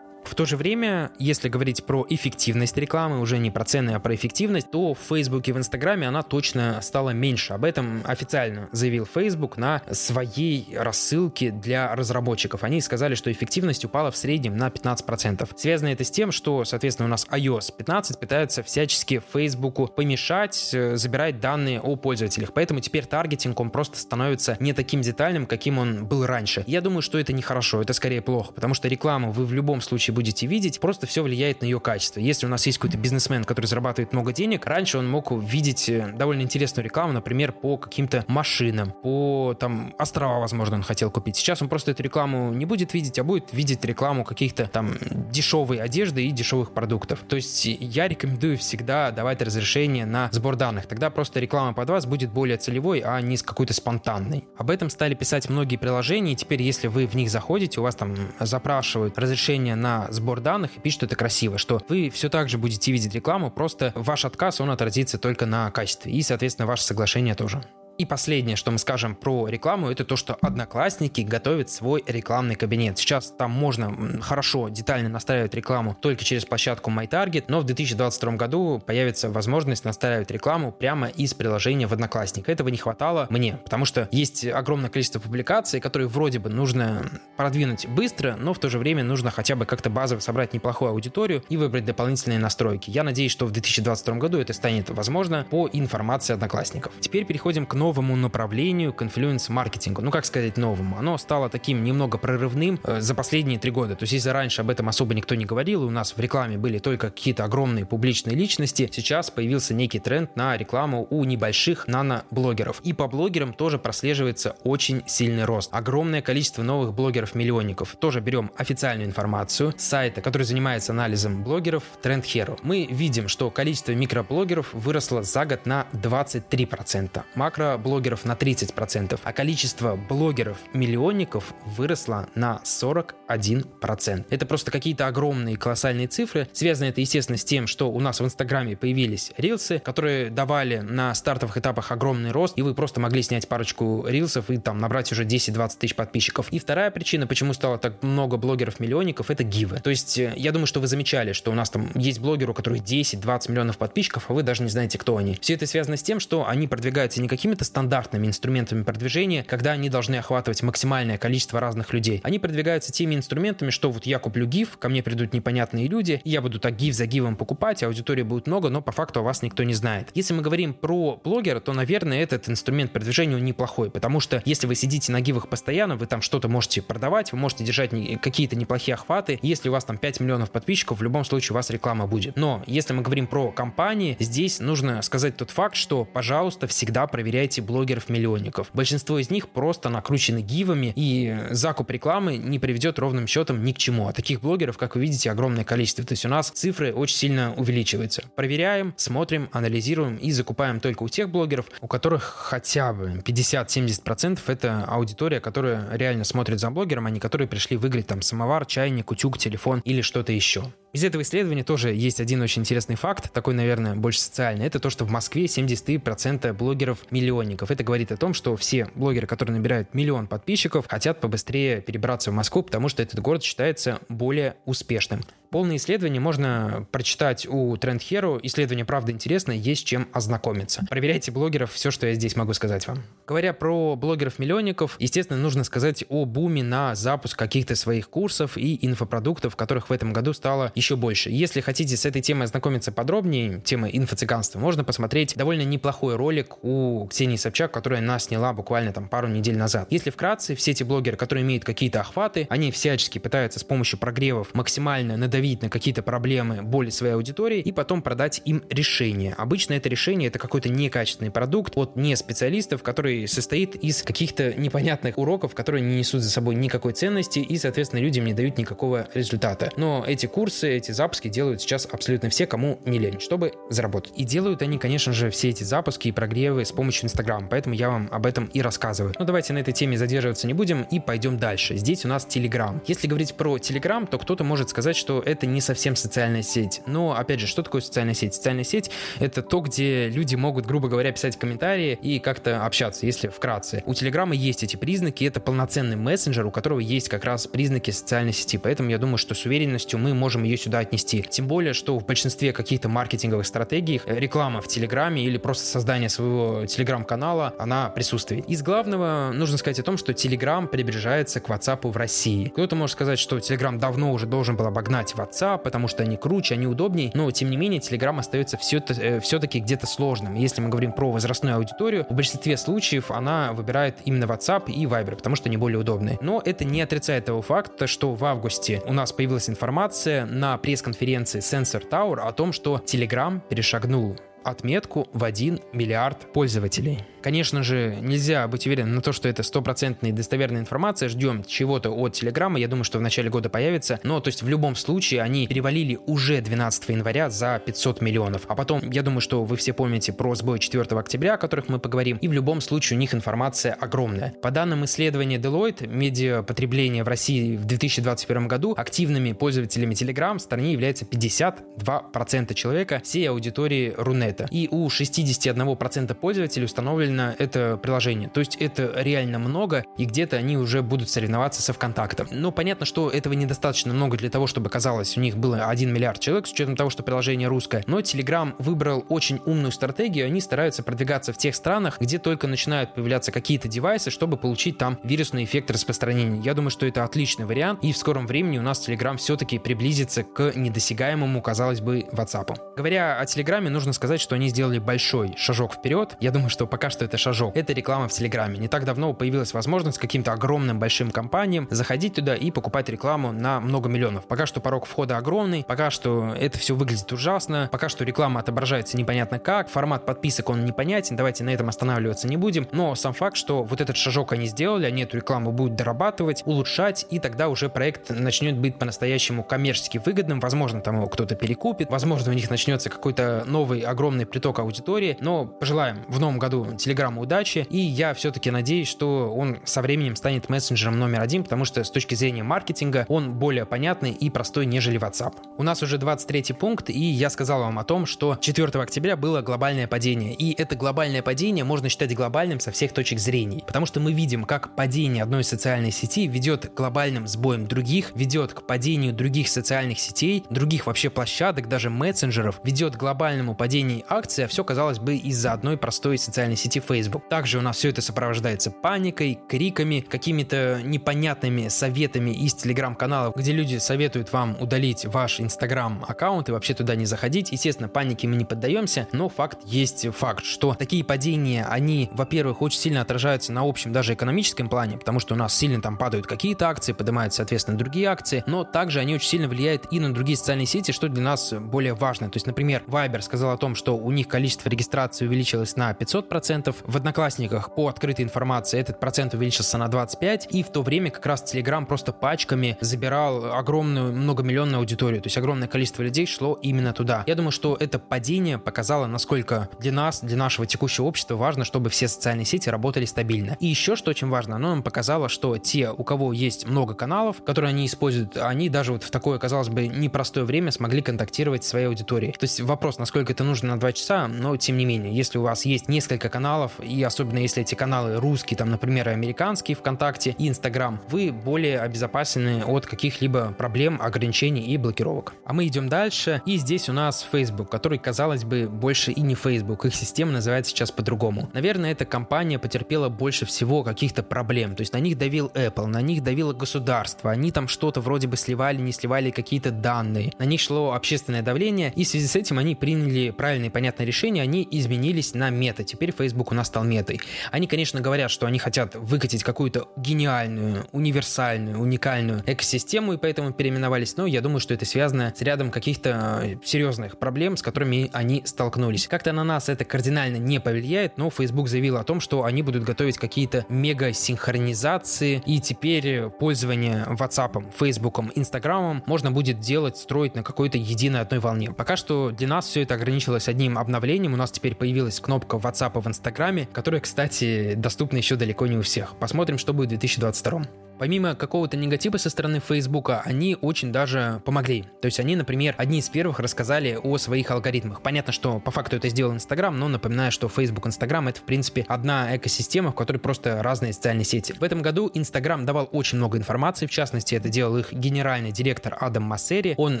[0.26, 4.12] В то же время, если говорить про эффективность рекламы, уже не про цены, а про
[4.14, 7.52] эффективность, то в Facebook и в Инстаграме она точно стала меньше.
[7.52, 12.64] Об этом официально заявил Facebook на своей рассылке для разработчиков.
[12.64, 15.48] Они сказали, что эффективность упала в среднем на 15%.
[15.56, 20.96] Связано это с тем, что, соответственно, у нас iOS 15 пытается всячески Facebook помешать, э,
[20.96, 22.52] забирать данные о пользователях.
[22.52, 26.64] Поэтому теперь таргетинг, он просто становится не таким детальным, каким он был раньше.
[26.66, 30.15] Я думаю, что это нехорошо, это скорее плохо, потому что рекламу вы в любом случае
[30.16, 32.20] будете видеть, просто все влияет на ее качество.
[32.20, 36.10] Если у нас есть какой-то бизнесмен, который зарабатывает много денег, раньше он мог видеть э,
[36.16, 41.36] довольно интересную рекламу, например, по каким-то машинам, по там острова, возможно, он хотел купить.
[41.36, 44.94] Сейчас он просто эту рекламу не будет видеть, а будет видеть рекламу каких-то там
[45.30, 47.20] дешевой одежды и дешевых продуктов.
[47.28, 50.86] То есть я рекомендую всегда давать разрешение на сбор данных.
[50.86, 54.44] Тогда просто реклама под вас будет более целевой, а не с какой-то спонтанной.
[54.56, 57.94] Об этом стали писать многие приложения, и теперь, если вы в них заходите, у вас
[57.94, 62.58] там запрашивают разрешение на сбор данных и пишет это красиво, что вы все так же
[62.58, 67.34] будете видеть рекламу, просто ваш отказ, он отразится только на качестве и, соответственно, ваше соглашение
[67.34, 67.62] тоже.
[67.98, 72.98] И последнее, что мы скажем про рекламу, это то, что Одноклассники готовят свой рекламный кабинет.
[72.98, 78.82] Сейчас там можно хорошо, детально настраивать рекламу только через площадку MyTarget, но в 2022 году
[78.84, 82.50] появится возможность настраивать рекламу прямо из приложения в Одноклассник.
[82.50, 87.88] Этого не хватало мне, потому что есть огромное количество публикаций, которые вроде бы нужно продвинуть
[87.88, 91.56] быстро, но в то же время нужно хотя бы как-то базово собрать неплохую аудиторию и
[91.56, 92.90] выбрать дополнительные настройки.
[92.90, 96.92] Я надеюсь, что в 2022 году это станет возможно по информации Одноклассников.
[97.00, 100.02] Теперь переходим к новому направлению, к инфлюенс-маркетингу.
[100.02, 100.98] Ну, как сказать новому?
[100.98, 103.96] Оно стало таким немного прорывным э, за последние три года.
[103.96, 106.58] То есть, если раньше об этом особо никто не говорил, и у нас в рекламе
[106.58, 112.80] были только какие-то огромные публичные личности, сейчас появился некий тренд на рекламу у небольших нано-блогеров.
[112.82, 115.70] И по блогерам тоже прослеживается очень сильный рост.
[115.72, 117.96] Огромное количество новых блогеров-миллионников.
[117.96, 122.58] Тоже берем официальную информацию с сайта, который занимается анализом блогеров Trend Hero.
[122.62, 127.22] Мы видим, что количество микроблогеров выросло за год на 23%.
[127.34, 134.26] Макро блогеров на 30%, а количество блогеров-миллионников выросло на 41%.
[134.30, 136.48] Это просто какие-то огромные колоссальные цифры.
[136.52, 141.14] Связано это, естественно, с тем, что у нас в Инстаграме появились рилсы, которые давали на
[141.14, 145.24] стартовых этапах огромный рост, и вы просто могли снять парочку рилсов и там набрать уже
[145.24, 146.48] 10-20 тысяч подписчиков.
[146.50, 149.80] И вторая причина, почему стало так много блогеров-миллионников, это гивы.
[149.80, 152.54] То есть э, я думаю, что вы замечали, что у нас там есть блогеры, у
[152.54, 155.38] которых 10-20 миллионов подписчиков, а вы даже не знаете, кто они.
[155.40, 159.90] Все это связано с тем, что они продвигаются не какими-то стандартными инструментами продвижения, когда они
[159.90, 162.20] должны охватывать максимальное количество разных людей.
[162.24, 166.30] Они продвигаются теми инструментами, что вот я куплю гиф, ко мне придут непонятные люди, и
[166.30, 169.42] я буду так гиф за гивом покупать, аудитории будет много, но по факту о вас
[169.42, 170.10] никто не знает.
[170.14, 174.74] Если мы говорим про блогера, то, наверное, этот инструмент продвижения неплохой, потому что если вы
[174.74, 179.38] сидите на гивах постоянно, вы там что-то можете продавать, вы можете держать какие-то неплохие охваты.
[179.42, 182.36] Если у вас там 5 миллионов подписчиков, в любом случае у вас реклама будет.
[182.36, 187.55] Но если мы говорим про компании, здесь нужно сказать тот факт, что, пожалуйста, всегда проверяйте
[187.60, 188.70] блогеров-миллионников.
[188.72, 193.78] Большинство из них просто накручены гивами, и закуп рекламы не приведет ровным счетом ни к
[193.78, 194.08] чему.
[194.08, 196.04] А таких блогеров, как вы видите, огромное количество.
[196.04, 198.24] То есть у нас цифры очень сильно увеличиваются.
[198.34, 204.84] Проверяем, смотрим, анализируем и закупаем только у тех блогеров, у которых хотя бы 50-70% это
[204.84, 209.38] аудитория, которая реально смотрит за блогером, а не которые пришли выиграть там самовар, чайник, утюг,
[209.38, 210.64] телефон или что-то еще.
[210.96, 214.64] Из этого исследования тоже есть один очень интересный факт, такой, наверное, больше социальный.
[214.64, 217.70] Это то, что в Москве 73% блогеров-миллионников.
[217.70, 222.34] Это говорит о том, что все блогеры, которые набирают миллион подписчиков, хотят побыстрее перебраться в
[222.34, 225.20] Москву, потому что этот город считается более успешным.
[225.50, 228.38] Полное исследование можно прочитать у Trend Hero.
[228.42, 230.84] Исследование, правда, интересное, есть чем ознакомиться.
[230.88, 233.02] Проверяйте блогеров, все, что я здесь могу сказать вам.
[233.26, 239.56] Говоря про блогеров-миллионников, естественно, нужно сказать о буме на запуск каких-то своих курсов и инфопродуктов,
[239.56, 241.30] которых в этом году стало еще больше.
[241.30, 247.06] Если хотите с этой темой ознакомиться подробнее, темы инфо-цыганства, можно посмотреть довольно неплохой ролик у
[247.08, 249.86] Ксении Собчак, которая нас сняла буквально там пару недель назад.
[249.90, 254.54] Если вкратце, все эти блогеры, которые имеют какие-то охваты, они всячески пытаются с помощью прогревов
[254.54, 259.34] максимально надавить надавить на какие-то проблемы, боли своей аудитории и потом продать им решение.
[259.34, 265.18] Обычно это решение это какой-то некачественный продукт от не специалистов, который состоит из каких-то непонятных
[265.18, 269.70] уроков, которые не несут за собой никакой ценности и, соответственно, людям не дают никакого результата.
[269.76, 274.14] Но эти курсы, эти запуски делают сейчас абсолютно все, кому не лень, чтобы заработать.
[274.16, 277.90] И делают они, конечно же, все эти запуски и прогревы с помощью Инстаграма, поэтому я
[277.90, 279.14] вам об этом и рассказываю.
[279.18, 281.76] Но давайте на этой теме задерживаться не будем и пойдем дальше.
[281.76, 282.80] Здесь у нас Телеграм.
[282.86, 286.80] Если говорить про Телеграм, то кто-то может сказать, что это не совсем социальная сеть.
[286.86, 288.34] Но, опять же, что такое социальная сеть?
[288.34, 293.28] Социальная сеть— это то, где люди могут, грубо говоря, писать комментарии и как-то общаться, если
[293.28, 293.82] вкратце.
[293.86, 298.32] У Телеграма есть эти признаки, это полноценный мессенджер, у которого есть как раз признаки социальной
[298.32, 301.22] сети, поэтому я думаю, что с уверенностью мы можем ее сюда отнести.
[301.28, 306.66] Тем более, что в большинстве каких-то маркетинговых стратегий реклама в Телеграме или просто создание своего
[306.66, 308.48] Телеграм-канала, она присутствует.
[308.48, 312.48] Из главного нужно сказать о том, что Телеграм приближается к WhatsApp в России.
[312.48, 316.54] Кто-то может сказать, что Телеграм давно уже должен был обогнать WhatsApp, потому что они круче,
[316.54, 320.34] они удобнее, но тем не менее Telegram остается э, все-таки где-то сложным.
[320.34, 325.16] Если мы говорим про возрастную аудиторию, в большинстве случаев она выбирает именно WhatsApp и Viber,
[325.16, 326.18] потому что они более удобные.
[326.20, 331.40] Но это не отрицает того факта, что в августе у нас появилась информация на пресс-конференции
[331.40, 337.00] Sensor Tower о том, что Telegram перешагнул отметку в 1 миллиард пользователей.
[337.26, 341.08] Конечно же, нельзя быть уверенным на то, что это стопроцентная и достоверная информация.
[341.08, 342.60] Ждем чего-то от Телеграма.
[342.60, 343.98] Я думаю, что в начале года появится.
[344.04, 348.42] Но, то есть, в любом случае, они перевалили уже 12 января за 500 миллионов.
[348.46, 351.80] А потом, я думаю, что вы все помните про сбой 4 октября, о которых мы
[351.80, 352.16] поговорим.
[352.18, 354.32] И в любом случае, у них информация огромная.
[354.40, 361.04] По данным исследования Deloitte, медиапотребление в России в 2021 году активными пользователями Telegram стране является
[361.04, 364.46] 52% человека всей аудитории Рунета.
[364.52, 368.28] И у 61% пользователей установлена именно это приложение.
[368.28, 372.28] То есть это реально много, и где-то они уже будут соревноваться со ВКонтактом.
[372.30, 376.20] Но понятно, что этого недостаточно много для того, чтобы казалось, у них было 1 миллиард
[376.20, 377.82] человек, с учетом того, что приложение русское.
[377.86, 382.94] Но Telegram выбрал очень умную стратегию, они стараются продвигаться в тех странах, где только начинают
[382.94, 386.40] появляться какие-то девайсы, чтобы получить там вирусный эффект распространения.
[386.42, 390.22] Я думаю, что это отличный вариант, и в скором времени у нас Telegram все-таки приблизится
[390.22, 392.56] к недосягаемому, казалось бы, WhatsApp.
[392.76, 396.16] Говоря о Телеграме, нужно сказать, что они сделали большой шажок вперед.
[396.20, 397.56] Я думаю, что пока что это шажок.
[397.56, 398.58] Это реклама в Телеграме.
[398.58, 403.60] Не так давно появилась возможность каким-то огромным большим компаниям заходить туда и покупать рекламу на
[403.60, 404.26] много миллионов.
[404.26, 408.96] Пока что порог входа огромный, пока что это все выглядит ужасно, пока что реклама отображается
[408.96, 413.36] непонятно как, формат подписок он непонятен, давайте на этом останавливаться не будем, но сам факт,
[413.36, 417.68] что вот этот шажок они сделали, они эту рекламу будут дорабатывать, улучшать, и тогда уже
[417.68, 422.90] проект начнет быть по-настоящему коммерчески выгодным, возможно, там его кто-то перекупит, возможно, у них начнется
[422.90, 426.66] какой-то новый огромный приток аудитории, но пожелаем в новом году
[426.96, 431.66] Телеграму удачи, и я все-таки надеюсь, что он со временем станет мессенджером номер один, потому
[431.66, 435.34] что с точки зрения маркетинга он более понятный и простой, нежели WhatsApp.
[435.58, 439.42] У нас уже 23 пункт, и я сказал вам о том, что 4 октября было
[439.42, 444.00] глобальное падение, и это глобальное падение можно считать глобальным со всех точек зрения, потому что
[444.00, 449.12] мы видим, как падение одной социальной сети ведет к глобальным сбоям других, ведет к падению
[449.12, 454.64] других социальных сетей, других вообще площадок, даже мессенджеров, ведет к глобальному падению акций, а все,
[454.64, 457.28] казалось бы, из-за одной простой социальной сети Facebook.
[457.28, 463.78] Также у нас все это сопровождается паникой, криками, какими-то непонятными советами из телеграм-каналов, где люди
[463.78, 467.52] советуют вам удалить ваш инстаграм аккаунт и вообще туда не заходить.
[467.52, 472.80] Естественно, панике мы не поддаемся, но факт есть факт, что такие падения, они, во-первых, очень
[472.80, 476.68] сильно отражаются на общем даже экономическом плане, потому что у нас сильно там падают какие-то
[476.68, 480.66] акции, поднимаются, соответственно, другие акции, но также они очень сильно влияют и на другие социальные
[480.66, 482.28] сети, что для нас более важно.
[482.30, 486.65] То есть, например, Viber сказал о том, что у них количество регистрации увеличилось на 500%,
[486.72, 491.26] в Одноклассниках по открытой информации этот процент увеличился на 25%, и в то время как
[491.26, 496.92] раз Telegram просто пачками забирал огромную многомиллионную аудиторию, то есть огромное количество людей шло именно
[496.92, 497.24] туда.
[497.26, 501.90] Я думаю, что это падение показало, насколько для нас, для нашего текущего общества важно, чтобы
[501.90, 503.56] все социальные сети работали стабильно.
[503.60, 507.42] И еще, что очень важно, оно нам показало, что те, у кого есть много каналов,
[507.44, 511.68] которые они используют, они даже вот в такое, казалось бы, непростое время смогли контактировать с
[511.68, 512.32] своей аудиторией.
[512.32, 515.42] То есть вопрос, насколько это нужно на 2 часа, но тем не менее, если у
[515.42, 520.48] вас есть несколько каналов, и особенно если эти каналы русские, там, например, американские ВКонтакте и
[520.48, 525.34] Инстаграм, вы более обезопасены от каких-либо проблем, ограничений и блокировок.
[525.44, 529.34] А мы идем дальше, и здесь у нас Facebook, который, казалось бы, больше и не
[529.34, 531.50] Facebook, их система называется сейчас по-другому.
[531.52, 536.00] Наверное, эта компания потерпела больше всего каких-то проблем, то есть на них давил Apple, на
[536.00, 540.60] них давило государство, они там что-то вроде бы сливали, не сливали какие-то данные, на них
[540.60, 544.66] шло общественное давление, и в связи с этим они приняли правильное и понятное решение, они
[544.70, 545.84] изменились на мета.
[545.84, 547.20] Теперь Facebook у нас стал метой.
[547.50, 554.16] Они, конечно, говорят, что они хотят выкатить какую-то гениальную, универсальную, уникальную экосистему, и поэтому переименовались,
[554.16, 558.42] но я думаю, что это связано с рядом каких-то э, серьезных проблем, с которыми они
[558.44, 559.06] столкнулись.
[559.08, 562.84] Как-то на нас это кардинально не повлияет, но Facebook заявил о том, что они будут
[562.84, 570.78] готовить какие-то мега-синхронизации, и теперь пользование WhatsApp, Facebook, Instagram можно будет делать, строить на какой-то
[570.78, 571.72] единой одной волне.
[571.72, 576.00] Пока что для нас все это ограничилось одним обновлением, у нас теперь появилась кнопка WhatsApp
[576.00, 579.16] в Инстаграме, которая, кстати, доступна еще далеко не у всех.
[579.18, 580.85] Посмотрим, что будет в 2022.
[580.98, 584.86] Помимо какого-то негатива со стороны Фейсбука, они очень даже помогли.
[585.02, 588.00] То есть они, например, одни из первых рассказали о своих алгоритмах.
[588.00, 591.84] Понятно, что по факту это сделал Инстаграм, но напоминаю, что Facebook, Инстаграм это в принципе
[591.88, 594.54] одна экосистема, в которой просто разные социальные сети.
[594.58, 598.96] В этом году Инстаграм давал очень много информации, в частности, это делал их генеральный директор
[598.98, 599.74] Адам Массери.
[599.76, 600.00] Он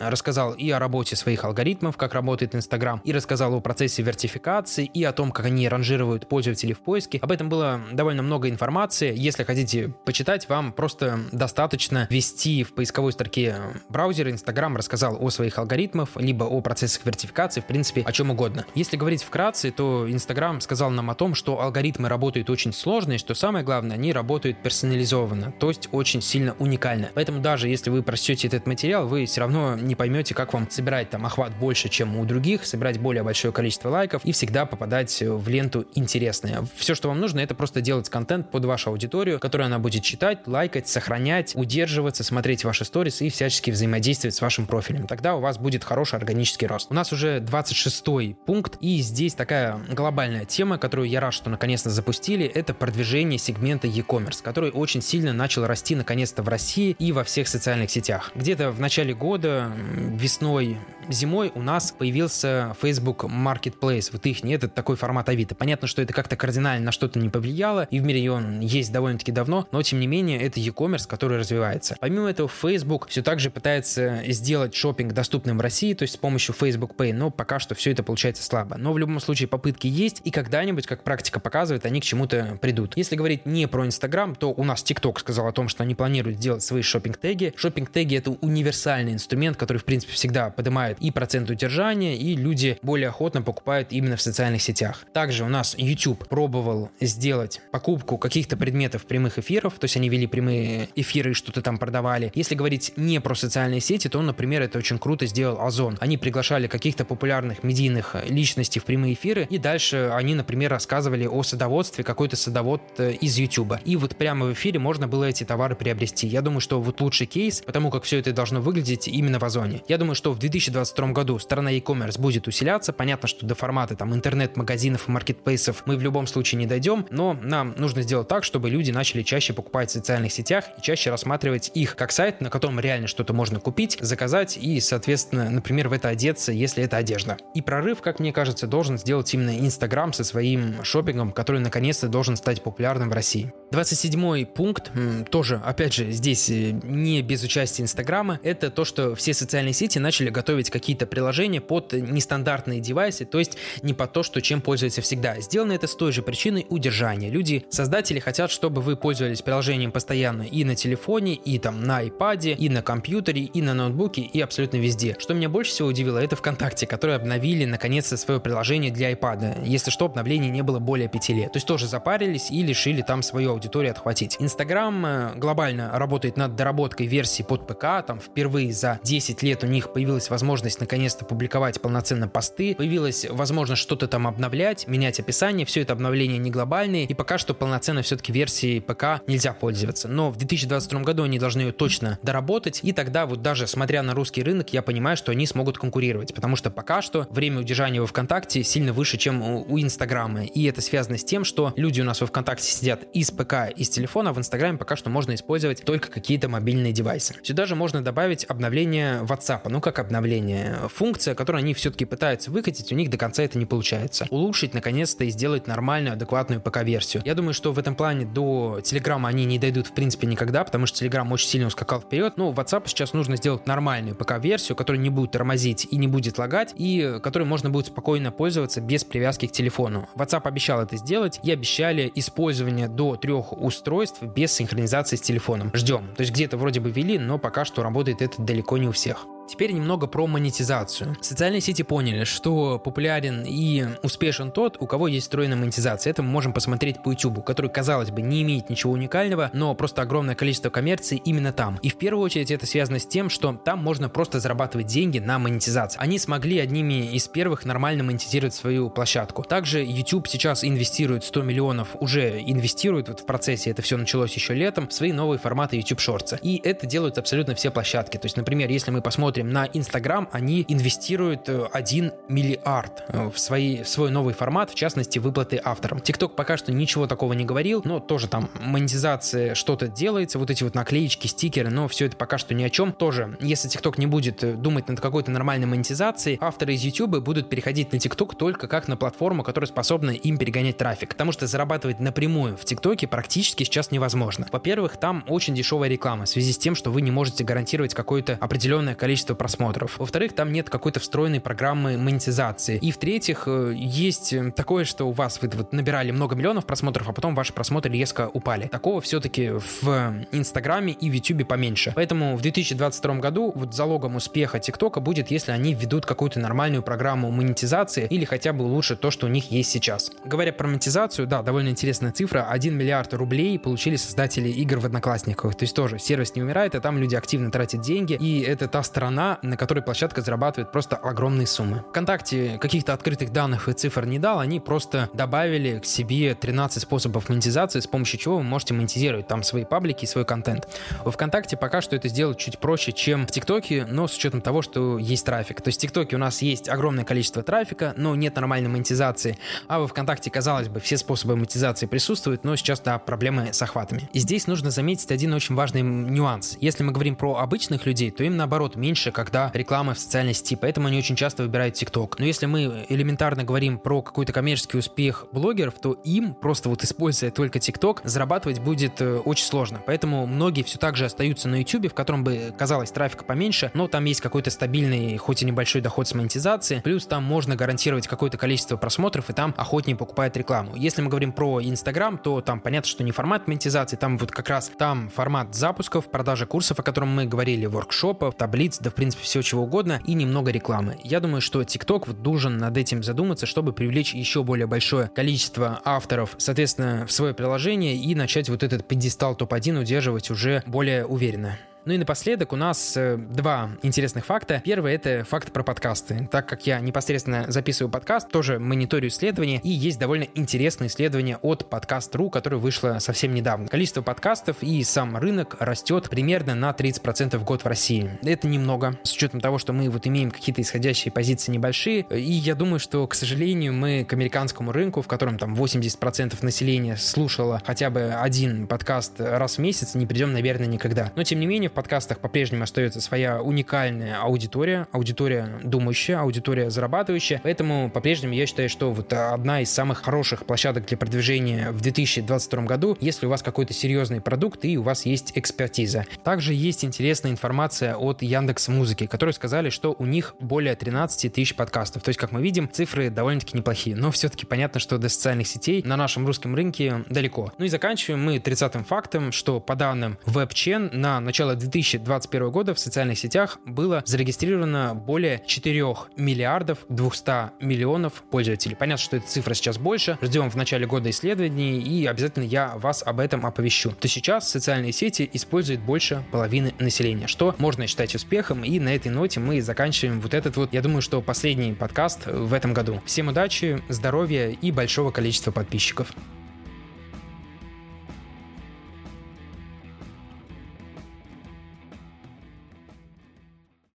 [0.00, 5.02] рассказал и о работе своих алгоритмов, как работает Инстаграм, и рассказал о процессе вертификации, и
[5.04, 7.18] о том, как они ранжируют пользователей в поиске.
[7.20, 9.12] Об этом было довольно много информации.
[9.16, 13.56] Если хотите почитать, вам просто просто достаточно ввести в поисковой строке
[13.88, 18.66] браузера Instagram рассказал о своих алгоритмах, либо о процессах вертификации, в принципе, о чем угодно.
[18.74, 23.18] Если говорить вкратце, то Instagram сказал нам о том, что алгоритмы работают очень сложно, и
[23.18, 27.08] что самое главное, они работают персонализованно, то есть очень сильно уникально.
[27.14, 31.08] Поэтому даже если вы прочтете этот материал, вы все равно не поймете, как вам собирать
[31.08, 35.48] там охват больше, чем у других, собирать более большое количество лайков и всегда попадать в
[35.48, 36.66] ленту интересное.
[36.76, 40.40] Все, что вам нужно, это просто делать контент под вашу аудиторию, которую она будет читать,
[40.46, 45.06] лайкать, лайкать, сохранять, удерживаться, смотреть ваши сторис и всячески взаимодействовать с вашим профилем.
[45.06, 46.90] Тогда у вас будет хороший органический рост.
[46.90, 48.04] У нас уже 26
[48.44, 53.86] пункт, и здесь такая глобальная тема, которую я рад, что наконец-то запустили, это продвижение сегмента
[53.86, 58.32] e-commerce, который очень сильно начал расти наконец-то в России и во всех социальных сетях.
[58.34, 64.10] Где-то в начале года, весной зимой у нас появился Facebook Marketplace.
[64.12, 65.54] Вот их нет, это такой формат Авито.
[65.54, 69.32] Понятно, что это как-то кардинально на что-то не повлияло, и в мире он есть довольно-таки
[69.32, 71.96] давно, но тем не менее это e-commerce, который развивается.
[72.00, 76.16] Помимо этого, Facebook все так же пытается сделать шопинг доступным в России, то есть с
[76.16, 78.76] помощью Facebook Pay, но пока что все это получается слабо.
[78.76, 82.96] Но в любом случае попытки есть, и когда-нибудь, как практика показывает, они к чему-то придут.
[82.96, 86.38] Если говорить не про Instagram, то у нас TikTok сказал о том, что они планируют
[86.38, 87.52] сделать свои шопинг-теги.
[87.56, 93.08] Шопинг-теги— это универсальный инструмент, который, в принципе, всегда поднимает и процент удержания, и люди более
[93.08, 95.04] охотно покупают именно в социальных сетях.
[95.12, 100.26] Также у нас YouTube пробовал сделать покупку каких-то предметов прямых эфиров, то есть они вели
[100.26, 100.53] прямые
[100.96, 102.32] эфиры и что-то там продавали.
[102.34, 105.96] Если говорить не про социальные сети, то, например, это очень круто сделал Озон.
[106.00, 111.42] Они приглашали каких-то популярных медийных личностей в прямые эфиры, и дальше они, например, рассказывали о
[111.42, 113.74] садоводстве, какой-то садовод э, из YouTube.
[113.84, 116.26] И вот прямо в эфире можно было эти товары приобрести.
[116.26, 119.82] Я думаю, что вот лучший кейс, потому как все это должно выглядеть именно в Озоне.
[119.88, 122.92] Я думаю, что в 2022 году сторона e-commerce будет усиляться.
[122.92, 127.36] Понятно, что до формата там интернет-магазинов и маркетплейсов мы в любом случае не дойдем, но
[127.42, 131.70] нам нужно сделать так, чтобы люди начали чаще покупать в социальных сетях и чаще рассматривать
[131.74, 136.08] их как сайт, на котором реально что-то можно купить, заказать и, соответственно, например, в это
[136.08, 137.36] одеться, если это одежда.
[137.54, 142.36] И прорыв, как мне кажется, должен сделать именно Инстаграм со своим шопингом, который наконец-то должен
[142.36, 143.52] стать популярным в России.
[143.72, 144.92] 27 пункт,
[145.30, 149.98] тоже, опять же, здесь э, не без участия Инстаграма, это то, что все социальные сети
[149.98, 155.02] начали готовить какие-то приложения под нестандартные девайсы, то есть не под то, что чем пользуются
[155.02, 155.40] всегда.
[155.40, 157.30] Сделано это с той же причиной удержания.
[157.30, 162.54] Люди, создатели хотят, чтобы вы пользовались приложением постоянно и на телефоне, и там на iPad,
[162.54, 165.16] и на компьютере, и на ноутбуке, и абсолютно везде.
[165.18, 169.64] Что меня больше всего удивило, это ВКонтакте, которые обновили наконец-то свое приложение для iPad.
[169.64, 171.52] Если что, обновление не было более 5 лет.
[171.52, 174.36] То есть тоже запарились и лишили там свою аудиторию отхватить.
[174.40, 178.06] Инстаграм э, глобально работает над доработкой версии под ПК.
[178.06, 182.74] Там впервые за 10 лет у них появилась возможность наконец-то публиковать полноценно посты.
[182.74, 185.66] Появилась возможность что-то там обновлять, менять описание.
[185.66, 187.04] Все это обновление не глобальные.
[187.04, 190.08] И пока что полноценно все-таки версии ПК нельзя пользоваться.
[190.14, 192.80] Но в 2022 году они должны ее точно доработать.
[192.84, 196.32] И тогда вот даже смотря на русский рынок, я понимаю, что они смогут конкурировать.
[196.32, 200.44] Потому что пока что время удержания во ВКонтакте сильно выше, чем у Инстаграма.
[200.44, 203.88] И это связано с тем, что люди у нас во ВКонтакте сидят из ПК, из
[203.88, 207.34] телефона, а в Инстаграме пока что можно использовать только какие-то мобильные девайсы.
[207.42, 209.68] Сюда же можно добавить обновление WhatsApp.
[209.68, 210.78] Ну, как обновление?
[210.94, 214.28] Функция, которую они все-таки пытаются выкатить, у них до конца это не получается.
[214.30, 217.22] Улучшить, наконец-то, и сделать нормальную, адекватную ПК-версию.
[217.26, 220.86] Я думаю, что в этом плане до Телеграма они не дойдут, в принципе, никогда, потому
[220.86, 222.34] что Телеграм очень сильно ускакал вперед.
[222.36, 226.74] Но WhatsApp сейчас нужно сделать нормальную ПК-версию, которая не будет тормозить и не будет лагать,
[226.76, 230.08] и которой можно будет спокойно пользоваться без привязки к телефону.
[230.16, 235.70] WhatsApp обещал это сделать и обещали использование до трех устройств без синхронизации с телефоном.
[235.74, 236.14] Ждем.
[236.16, 239.26] То есть где-то вроде бы ввели, но пока что работает это далеко не у всех.
[239.46, 241.16] Теперь немного про монетизацию.
[241.20, 246.10] Социальные сети поняли, что популярен и успешен тот, у кого есть встроенная монетизация.
[246.10, 250.02] Это мы можем посмотреть по YouTube, который, казалось бы, не имеет ничего уникального, но просто
[250.02, 251.78] огромное количество коммерции именно там.
[251.82, 255.38] И в первую очередь это связано с тем, что там можно просто зарабатывать деньги на
[255.38, 256.00] монетизации.
[256.00, 259.42] Они смогли одними из первых нормально монетизировать свою площадку.
[259.42, 264.54] Также YouTube сейчас инвестирует 100 миллионов, уже инвестирует вот в процессе, это все началось еще
[264.54, 266.38] летом, в свои новые форматы YouTube Shorts.
[266.40, 268.16] И это делают абсолютно все площадки.
[268.16, 273.30] То есть, например, если мы посмотрим посмотрим на Инстаграм, они инвестируют 1 э, миллиард э,
[273.30, 276.00] в, свои, в свой новый формат, в частности, выплаты авторам.
[276.00, 280.62] ТикТок пока что ничего такого не говорил, но тоже там монетизация что-то делается, вот эти
[280.62, 282.92] вот наклеечки, стикеры, но все это пока что ни о чем.
[282.92, 287.50] Тоже, если ТикТок не будет э, думать над какой-то нормальной монетизацией, авторы из YouTube будут
[287.50, 291.08] переходить на ТикТок только как на платформу, которая способна им перегонять трафик.
[291.10, 294.46] Потому что зарабатывать напрямую в ТикТоке практически сейчас невозможно.
[294.52, 298.38] Во-первых, там очень дешевая реклама в связи с тем, что вы не можете гарантировать какое-то
[298.40, 299.98] определенное количество количество просмотров.
[299.98, 302.78] Во-вторых, там нет какой-то встроенной программы монетизации.
[302.78, 307.12] И в-третьих, э, есть такое, что у вас вы вот набирали много миллионов просмотров, а
[307.12, 308.68] потом ваши просмотры резко упали.
[308.68, 309.52] Такого все-таки
[309.82, 311.92] в Инстаграме и в Ютубе поменьше.
[311.94, 317.30] Поэтому в 2022 году вот залогом успеха ТикТока будет, если они введут какую-то нормальную программу
[317.30, 320.10] монетизации или хотя бы улучшат то, что у них есть сейчас.
[320.24, 322.46] Говоря про монетизацию, да, довольно интересная цифра.
[322.50, 325.54] 1 миллиард рублей получили создатели игр в Одноклассниках.
[325.54, 328.14] То есть тоже сервис не умирает, а там люди активно тратят деньги.
[328.14, 331.84] И это та сторона страна, на которой площадка зарабатывает просто огромные суммы.
[331.90, 337.28] ВКонтакте каких-то открытых данных и цифр не дал, они просто добавили к себе 13 способов
[337.28, 340.68] монетизации, с помощью чего вы можете монетизировать там свои паблики и свой контент.
[341.04, 344.62] Во ВКонтакте пока что это сделать чуть проще, чем в ТикТоке, но с учетом того,
[344.62, 345.62] что есть трафик.
[345.62, 349.38] То есть в ТикТоке у нас есть огромное количество трафика, но нет нормальной монетизации,
[349.68, 354.08] а во ВКонтакте, казалось бы, все способы монетизации присутствуют, но сейчас, да, проблемы с охватами.
[354.12, 356.56] И здесь нужно заметить один очень важный нюанс.
[356.60, 360.34] Если мы говорим про обычных людей, то им наоборот меньше больше, когда реклама в социальной
[360.34, 362.14] сети, поэтому они очень часто выбирают TikTok.
[362.18, 367.30] Но если мы элементарно говорим про какой-то коммерческий успех блогеров, то им просто вот используя
[367.30, 369.80] только TikTok, зарабатывать будет э, очень сложно.
[369.84, 373.88] Поэтому многие все так же остаются на YouTube, в котором бы казалось трафика поменьше, но
[373.88, 378.38] там есть какой-то стабильный, хоть и небольшой доход с монетизации, плюс там можно гарантировать какое-то
[378.38, 380.74] количество просмотров, и там охотнее покупают рекламу.
[380.76, 384.48] Если мы говорим про Instagram, то там понятно, что не формат монетизации, там вот как
[384.48, 389.24] раз там формат запусков, продажи курсов, о котором мы говорили, воркшопов, таблиц, да в принципе
[389.24, 390.96] все чего угодно, и немного рекламы.
[391.02, 395.82] Я думаю, что TikTok вот должен над этим задуматься, чтобы привлечь еще более большое количество
[395.84, 401.58] авторов, соответственно, в свое приложение и начать вот этот пьедестал топ-1 удерживать уже более уверенно.
[401.86, 404.62] Ну и напоследок у нас э, два интересных факта.
[404.64, 406.26] Первый— это факт про подкасты.
[406.32, 411.68] Так как я непосредственно записываю подкаст, тоже мониторю исследования, и есть довольно интересное исследование от
[411.68, 413.68] подкаст.ру, которое вышло совсем недавно.
[413.68, 418.18] Количество подкастов и сам рынок растет примерно на 30% в год в России.
[418.22, 422.54] Это немного, с учетом того, что мы вот имеем какие-то исходящие позиции небольшие, и я
[422.54, 427.90] думаю, что, к сожалению, мы к американскому рынку, в котором там 80% населения слушало хотя
[427.90, 431.12] бы один подкаст раз в месяц, не придем, наверное, никогда.
[431.14, 437.40] Но, тем не менее, подкастах по-прежнему остается своя уникальная аудитория, аудитория думающая, аудитория зарабатывающая.
[437.42, 442.62] Поэтому по-прежнему я считаю, что вот одна из самых хороших площадок для продвижения в 2022
[442.62, 446.06] году, если у вас какой-то серьезный продукт и у вас есть экспертиза.
[446.22, 451.54] Также есть интересная информация от Яндекс Музыки, которые сказали, что у них более 13 тысяч
[451.54, 452.02] подкастов.
[452.02, 453.96] То есть, как мы видим, цифры довольно-таки неплохие.
[453.96, 457.52] Но все-таки понятно, что до социальных сетей на нашем русском рынке далеко.
[457.58, 462.78] Ну и заканчиваем мы 30-м фактом, что по данным WebChain на начало 2021 года в
[462.78, 465.84] социальных сетях было зарегистрировано более 4
[466.16, 468.76] миллиардов 200 миллионов пользователей.
[468.76, 470.18] Понятно, что эта цифра сейчас больше.
[470.22, 473.90] Ждем в начале года исследований, и обязательно я вас об этом оповещу.
[473.92, 478.64] То сейчас социальные сети используют больше половины населения, что можно считать успехом.
[478.64, 482.52] И на этой ноте мы заканчиваем вот этот вот, я думаю, что последний подкаст в
[482.52, 483.02] этом году.
[483.04, 486.12] Всем удачи, здоровья и большого количества подписчиков.